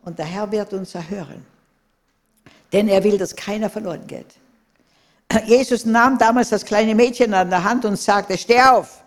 [0.03, 1.43] Und der Herr wird uns erhören.
[2.72, 4.36] Denn er will, dass keiner verloren geht.
[5.47, 9.01] Jesus nahm damals das kleine Mädchen an der Hand und sagte, steh auf.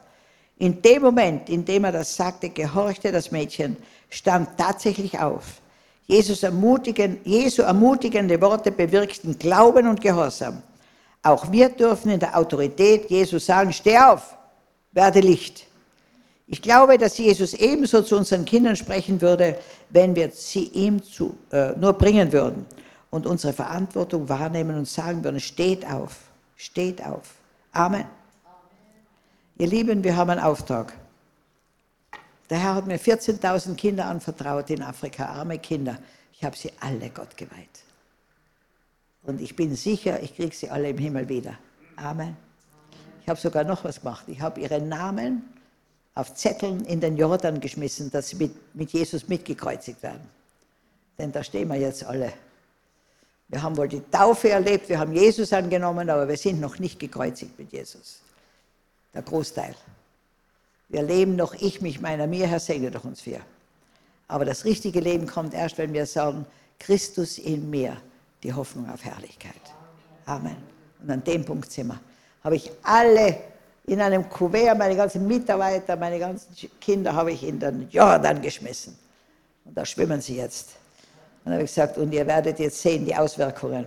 [0.59, 3.77] In dem Moment, in dem er das sagte, gehorchte das Mädchen,
[4.11, 5.61] stand tatsächlich auf.
[6.09, 10.63] Jesus ermutigen, Jesu ermutigende Worte bewirkten Glauben und Gehorsam.
[11.23, 14.35] Auch wir dürfen in der Autorität Jesus sagen, steh auf,
[14.93, 15.67] werde Licht.
[16.47, 19.59] Ich glaube, dass Jesus ebenso zu unseren Kindern sprechen würde,
[19.91, 22.65] wenn wir sie ihm zu, äh, nur bringen würden
[23.11, 26.17] und unsere Verantwortung wahrnehmen und sagen würden, steht auf,
[26.57, 27.35] steht auf.
[27.73, 28.07] Amen.
[29.59, 30.95] Ihr Lieben, wir haben einen Auftrag.
[32.51, 35.99] Der Herr hat mir 14.000 Kinder anvertraut in Afrika, arme Kinder.
[36.33, 37.85] Ich habe sie alle Gott geweiht.
[39.23, 41.59] Und ich bin sicher, ich kriege sie alle im Himmel wieder.
[41.97, 42.37] Amen.
[43.23, 44.25] Ich habe sogar noch was gemacht.
[44.29, 45.43] Ich habe ihre Namen
[46.15, 50.29] auf Zetteln in den Jordan geschmissen, dass sie mit, mit Jesus mitgekreuzigt werden.
[51.19, 52.33] Denn da stehen wir jetzt alle.
[53.49, 56.99] Wir haben wohl die Taufe erlebt, wir haben Jesus angenommen, aber wir sind noch nicht
[56.99, 58.21] gekreuzigt mit Jesus
[59.15, 59.75] der Großteil.
[60.89, 63.41] Wir leben noch ich, mich, meiner, mir, Herr, segne doch uns vier.
[64.27, 66.47] Aber das richtige Leben kommt erst, wenn wir sagen,
[66.79, 67.97] Christus in mir,
[68.43, 69.53] die Hoffnung auf Herrlichkeit.
[70.27, 70.57] Amen.
[71.03, 72.01] Und an dem Punkt sind wir.
[72.45, 73.37] Habe ich alle
[73.87, 78.97] in einem Kuvert, meine ganzen Mitarbeiter, meine ganzen Kinder habe ich in den Jordan geschmissen.
[79.65, 80.77] Und da schwimmen sie jetzt.
[81.45, 83.87] Und dann habe ich gesagt, und ihr werdet jetzt sehen die Auswirkungen.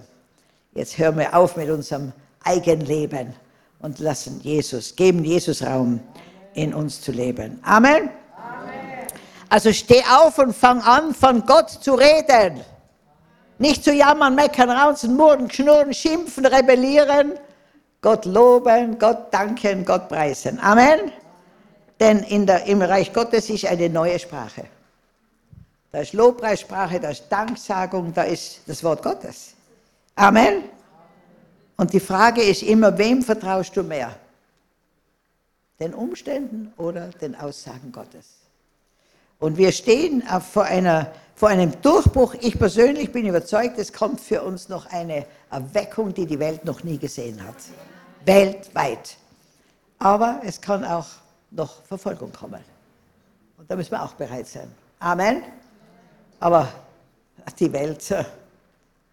[0.74, 2.12] Jetzt hören wir auf mit unserem
[2.44, 3.34] Eigenleben
[3.80, 6.00] und lassen Jesus, geben Jesus Raum,
[6.54, 7.60] in uns zu leben.
[7.64, 8.10] Amen.
[8.38, 9.08] Amen.
[9.50, 12.62] Also steh auf und fang an, von Gott zu reden.
[13.58, 17.34] Nicht zu jammern, meckern, raunzen, murren, schnurren, schimpfen, rebellieren.
[18.02, 20.60] Gott loben, Gott danken, Gott preisen.
[20.60, 21.12] Amen.
[22.00, 24.66] Denn in der, im Reich Gottes ist eine neue Sprache.
[25.92, 29.54] Da ist Lobpreissprache, da ist Danksagung, da ist das Wort Gottes.
[30.16, 30.64] Amen.
[31.78, 34.16] Und die Frage ist immer, wem vertraust du mehr?
[35.82, 38.38] Den Umständen oder den Aussagen Gottes?
[39.40, 40.22] Und wir stehen
[40.52, 42.36] vor, einer, vor einem Durchbruch.
[42.42, 46.84] Ich persönlich bin überzeugt, es kommt für uns noch eine Erweckung, die die Welt noch
[46.84, 47.56] nie gesehen hat.
[48.26, 49.18] Weltweit.
[49.98, 51.08] Aber es kann auch
[51.50, 52.64] noch Verfolgung kommen.
[53.58, 54.72] Und da müssen wir auch bereit sein.
[55.00, 55.42] Amen.
[56.40, 56.68] Aber
[57.60, 58.24] die Welt, äh,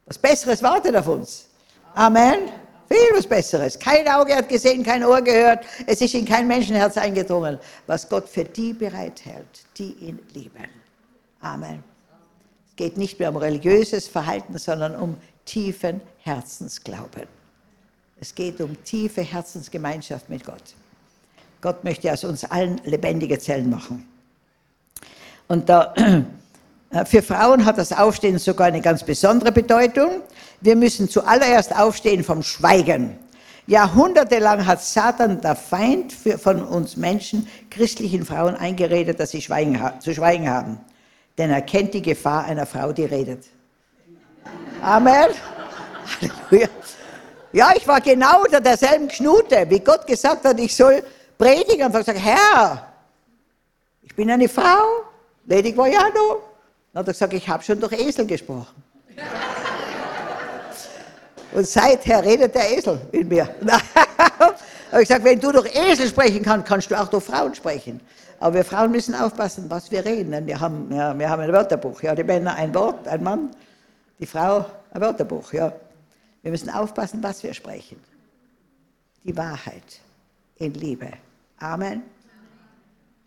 [0.05, 1.49] was Besseres wartet auf uns.
[1.95, 2.51] Amen.
[2.89, 3.79] Viel was Besseres.
[3.79, 5.65] Kein Auge hat gesehen, kein Ohr gehört.
[5.87, 10.69] Es ist in kein Menschenherz eingedrungen, was Gott für die bereithält, die ihn lieben.
[11.41, 11.85] Amen.
[12.71, 17.27] Es geht nicht mehr um religiöses Verhalten, sondern um tiefen Herzensglauben.
[18.21, 20.75] Es geht um tiefe Herzensgemeinschaft mit Gott.
[21.61, 24.09] Gott möchte aus uns allen lebendige Zellen machen.
[25.47, 25.95] Und da
[27.05, 30.23] für Frauen hat das Aufstehen sogar eine ganz besondere Bedeutung.
[30.61, 33.19] Wir müssen zuallererst aufstehen vom Schweigen.
[33.67, 40.15] Jahrhundertelang hat Satan, der Feind von uns Menschen, christlichen Frauen eingeredet, dass sie schweigen, zu
[40.15, 40.81] schweigen haben.
[41.37, 43.45] Denn er kennt die Gefahr einer Frau, die redet.
[44.81, 45.29] Amen.
[46.51, 46.69] Halleluja.
[47.53, 51.03] Ja, ich war genau unter derselben Knute, wie Gott gesagt hat, ich soll
[51.37, 51.85] predigen.
[51.87, 52.89] Und ich gesagt, Herr,
[54.03, 55.05] ich bin eine Frau,
[55.45, 56.48] ledig war ja noch.
[56.99, 58.83] Dann hat er gesagt, ich habe schon durch Esel gesprochen.
[61.53, 63.49] Und seither redet der Esel in mir.
[64.91, 68.01] Aber ich sage, wenn du durch Esel sprechen kannst, kannst du auch durch Frauen sprechen.
[68.41, 70.33] Aber wir Frauen müssen aufpassen, was wir reden.
[70.33, 72.03] Denn wir haben, ja, wir haben ein Wörterbuch.
[72.03, 73.51] Ja, die Männer ein Wort, ein Mann,
[74.19, 75.53] die Frau ein Wörterbuch.
[75.53, 75.73] Ja.
[76.43, 78.01] Wir müssen aufpassen, was wir sprechen.
[79.23, 80.01] Die Wahrheit
[80.57, 81.13] in Liebe.
[81.61, 82.03] Amen.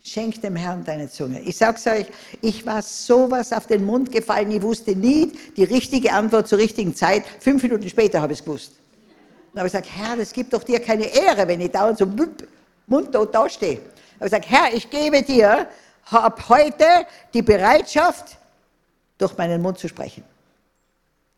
[0.04, 1.40] Schenk dem Herrn deine Zunge.
[1.40, 2.06] Ich sag's euch,
[2.40, 6.94] ich war sowas auf den Mund gefallen, ich wusste nie die richtige Antwort zur richtigen
[6.94, 7.24] Zeit.
[7.38, 8.72] Fünf Minuten später habe ich es gewusst.
[9.52, 12.06] Dann habe ich gesagt, Herr, das gibt doch dir keine Ehre, wenn ich dauernd so
[12.86, 13.76] mundtot dastehe.
[13.76, 15.68] Dann habe ich gesagt, Herr, ich gebe dir
[16.10, 16.84] ab heute
[17.32, 18.38] die Bereitschaft,
[19.18, 20.24] durch meinen Mund zu sprechen.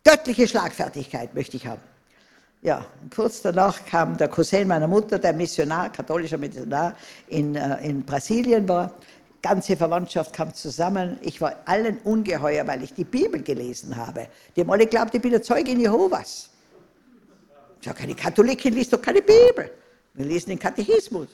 [0.05, 1.83] Göttliche Schlagfertigkeit möchte ich haben.
[2.65, 2.83] Ja,
[3.15, 6.97] kurz danach kam der Cousin meiner Mutter, der Missionar, katholischer Missionar
[7.29, 8.91] in, äh, in Brasilien war.
[9.43, 11.19] Ganze Verwandtschaft kam zusammen.
[11.21, 14.29] Ich war allen ungeheuer, weil ich die Bibel gelesen habe.
[14.57, 16.49] Die haben alle geglaubt, ich bin der Zeugin Jehovas.
[17.81, 19.71] Ich sage, eine Katholikin liest doch keine Bibel.
[20.15, 21.29] Wir lesen den Katechismus.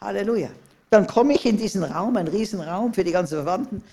[0.00, 0.48] Halleluja.
[0.90, 3.84] Dann komme ich in diesen Raum, ein Riesenraum für die ganzen Verwandten.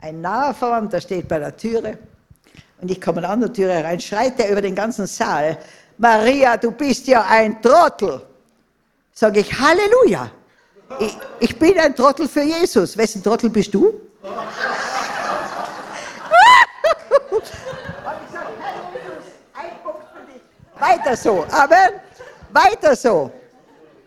[0.00, 1.98] Ein naher Verwandter steht bei der Türe.
[2.80, 5.58] Und ich komme an der Türe herein, schreit er über den ganzen Saal.
[5.98, 8.22] Maria, du bist ja ein Trottel.
[9.12, 10.30] Sage ich, Halleluja.
[11.00, 12.96] Ich, ich bin ein Trottel für Jesus.
[12.96, 14.00] Wessen Trottel bist du?
[20.78, 21.44] Weiter so.
[21.50, 22.00] Amen.
[22.52, 23.32] Weiter so.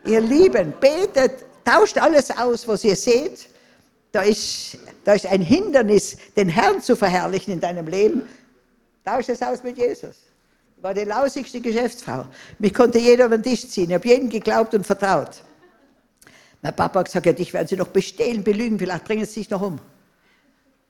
[0.06, 3.50] Ihr Lieben, betet, tauscht alles aus, was ihr seht.
[4.14, 8.28] Da ist, da ist ein Hindernis, den Herrn zu verherrlichen in deinem Leben.
[9.04, 10.31] Tauscht es aus mit Jesus
[10.82, 12.26] war die lausigste Geschäftsfrau.
[12.60, 13.90] Mich konnte jeder über den Tisch ziehen.
[13.90, 15.44] Ich habe jedem geglaubt und vertraut.
[16.62, 19.50] Mein Papa hat gesagt, ja, dich werden sie noch bestehlen, belügen, vielleicht bringen sie sich
[19.50, 19.80] noch um.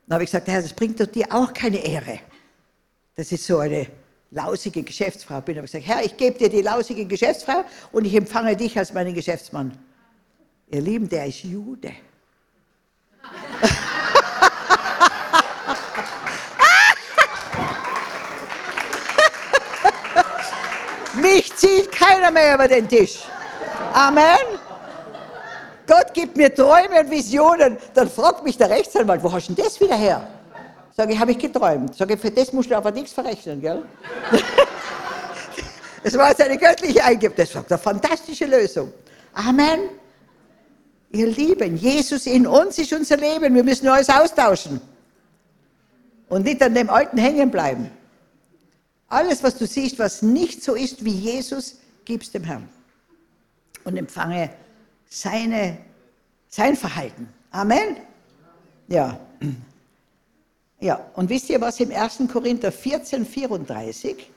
[0.07, 2.19] Dann habe ich gesagt, Herr, das bringt doch dir auch keine Ehre.
[3.15, 3.87] Das ist so eine
[4.31, 5.41] lausige Geschäftsfrau.
[5.41, 8.77] Bin habe ich gesagt, Herr, ich gebe dir die lausige Geschäftsfrau und ich empfange dich
[8.77, 9.77] als meinen Geschäftsmann.
[10.69, 11.91] Ihr Lieben, der ist Jude.
[21.61, 23.19] Zieht keiner mehr über den Tisch.
[23.93, 24.47] Amen.
[25.85, 27.77] Gott gibt mir Träume und Visionen.
[27.93, 30.27] Dann fragt mich der Rechtsanwalt, wo hast du denn das wieder her?
[30.97, 31.95] Sage ich, habe ich geträumt.
[31.95, 33.83] Sage ich, für das musst du aber nichts verrechnen, gell?
[36.03, 37.35] Das war jetzt eine göttliche Eingebung.
[37.37, 38.91] Das war eine fantastische Lösung.
[39.35, 39.81] Amen.
[41.11, 43.53] Ihr Lieben, Jesus in uns ist unser Leben.
[43.53, 44.81] Wir müssen alles austauschen.
[46.27, 47.91] Und nicht an dem Alten hängen bleiben.
[49.11, 52.67] Alles, was du siehst, was nicht so ist wie Jesus, gibst dem Herrn.
[53.83, 54.49] Und empfange
[55.09, 55.77] seine,
[56.47, 57.27] sein Verhalten.
[57.51, 57.97] Amen.
[58.87, 59.19] Ja.
[60.79, 62.19] Ja, und wisst ihr, was im 1.
[62.31, 64.31] Korinther 14, 34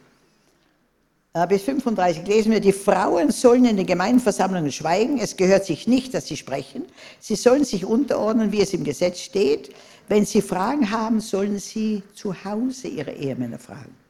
[1.35, 5.87] äh, bis 35 lesen wir, die Frauen sollen in den Gemeindeversammlungen schweigen, es gehört sich
[5.87, 6.85] nicht, dass sie sprechen,
[7.21, 9.73] sie sollen sich unterordnen, wie es im Gesetz steht.
[10.09, 14.04] Wenn sie Fragen haben, sollen sie zu Hause ihre Ehemänner fragen.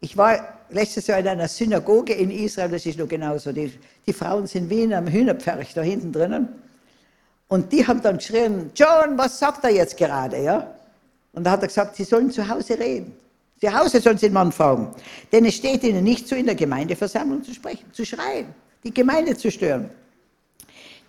[0.00, 3.52] Ich war letztes Jahr in einer Synagoge in Israel, das ist nur genauso.
[3.52, 3.72] Die,
[4.06, 6.48] die Frauen sind wie in einem Hühnerpferch da hinten drinnen.
[7.48, 10.42] Und die haben dann geschrien, John, was sagt er jetzt gerade?
[10.42, 10.74] Ja?
[11.32, 13.12] Und da hat er gesagt, sie sollen zu Hause reden.
[13.60, 14.88] Zu Hause sollen sie den Mann fragen.
[15.32, 18.46] Denn es steht ihnen nicht zu, in der Gemeindeversammlung zu sprechen, zu schreien,
[18.84, 19.88] die Gemeinde zu stören.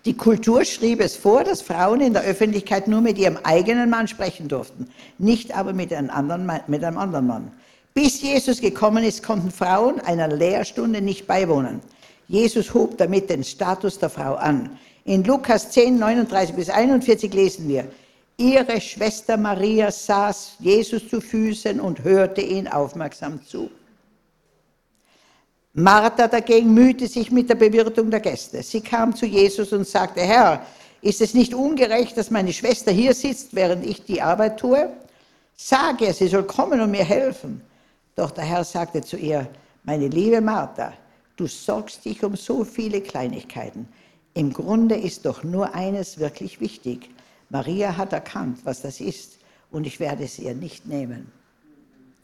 [0.04, 4.08] Die Kultur schrieb es vor, dass Frauen in der Öffentlichkeit nur mit ihrem eigenen Mann
[4.08, 7.52] sprechen durften, nicht aber mit einem anderen, mit einem anderen Mann.
[8.00, 11.80] Bis Jesus gekommen ist, konnten Frauen einer Lehrstunde nicht beiwohnen.
[12.28, 14.78] Jesus hob damit den Status der Frau an.
[15.04, 17.88] In Lukas 10, 39 bis 41 lesen wir,
[18.36, 23.68] ihre Schwester Maria saß Jesus zu Füßen und hörte ihn aufmerksam zu.
[25.72, 28.62] Martha dagegen mühte sich mit der Bewirtung der Gäste.
[28.62, 30.64] Sie kam zu Jesus und sagte, Herr,
[31.02, 34.88] ist es nicht ungerecht, dass meine Schwester hier sitzt, während ich die Arbeit tue?
[35.56, 37.62] Sage sie soll kommen und mir helfen.
[38.18, 39.48] Doch der Herr sagte zu ihr,
[39.84, 40.92] meine liebe Martha,
[41.36, 43.86] du sorgst dich um so viele Kleinigkeiten.
[44.34, 47.10] Im Grunde ist doch nur eines wirklich wichtig.
[47.48, 49.38] Maria hat erkannt, was das ist,
[49.70, 51.30] und ich werde es ihr nicht nehmen.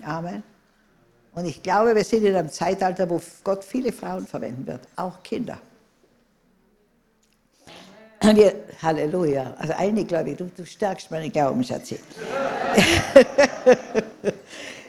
[0.03, 0.42] Amen.
[1.32, 5.22] Und ich glaube, wir sind in einem Zeitalter, wo Gott viele Frauen verwenden wird, auch
[5.22, 5.61] Kinder.
[8.20, 9.55] Wir, Halleluja.
[9.59, 12.01] Also eine glaube ich, du, du stärkst meinen Glauben, Schatzi.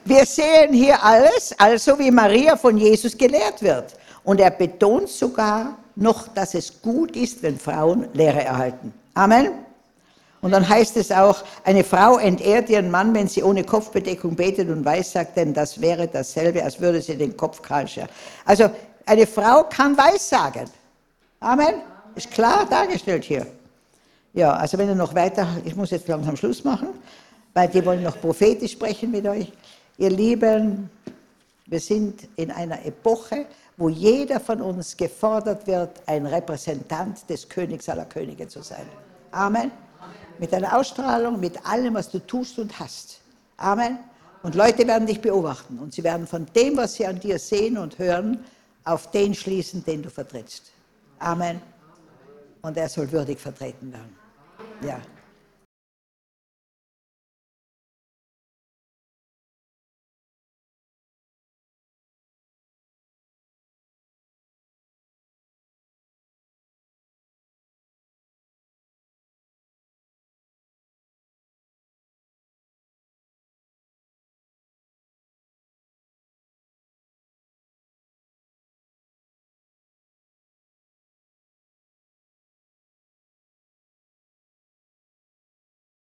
[0.06, 3.95] Wir sehen hier alles, also wie Maria von Jesus gelehrt wird.
[4.24, 8.93] Und er betont sogar noch, dass es gut ist, wenn Frauen Lehre erhalten.
[9.16, 9.51] Amen.
[10.41, 14.70] Und dann heißt es auch, eine Frau entehrt ihren Mann, wenn sie ohne Kopfbedeckung betet
[14.70, 18.10] und weissagt, denn das wäre dasselbe, als würde sie den Kopf kahl scheren.
[18.45, 18.70] Also
[19.06, 20.66] Eine Frau kann Weissagen.
[21.39, 21.76] Amen.
[22.16, 23.45] Ist klar dargestellt hier.
[24.34, 26.88] Ja, also wenn ihr noch weiter, ich muss jetzt langsam Schluss machen,
[27.53, 29.51] weil die wollen noch prophetisch sprechen mit euch.
[29.98, 30.89] Ihr Lieben,
[31.68, 33.46] wir sind in einer Epoche,
[33.78, 38.86] wo jeder von uns gefordert wird, ein Repräsentant des Königs aller Könige zu sein.
[39.32, 39.72] Amen.
[40.38, 43.22] Mit deiner Ausstrahlung, mit allem, was du tust und hast.
[43.56, 44.00] Amen.
[44.43, 47.78] Und Leute werden dich beobachten und sie werden von dem, was sie an dir sehen
[47.78, 48.43] und hören,
[48.84, 50.72] auf den schließen, den du vertrittst.
[51.20, 51.62] Amen.
[52.62, 54.16] Und er soll würdig vertreten werden.
[54.82, 55.00] Ja.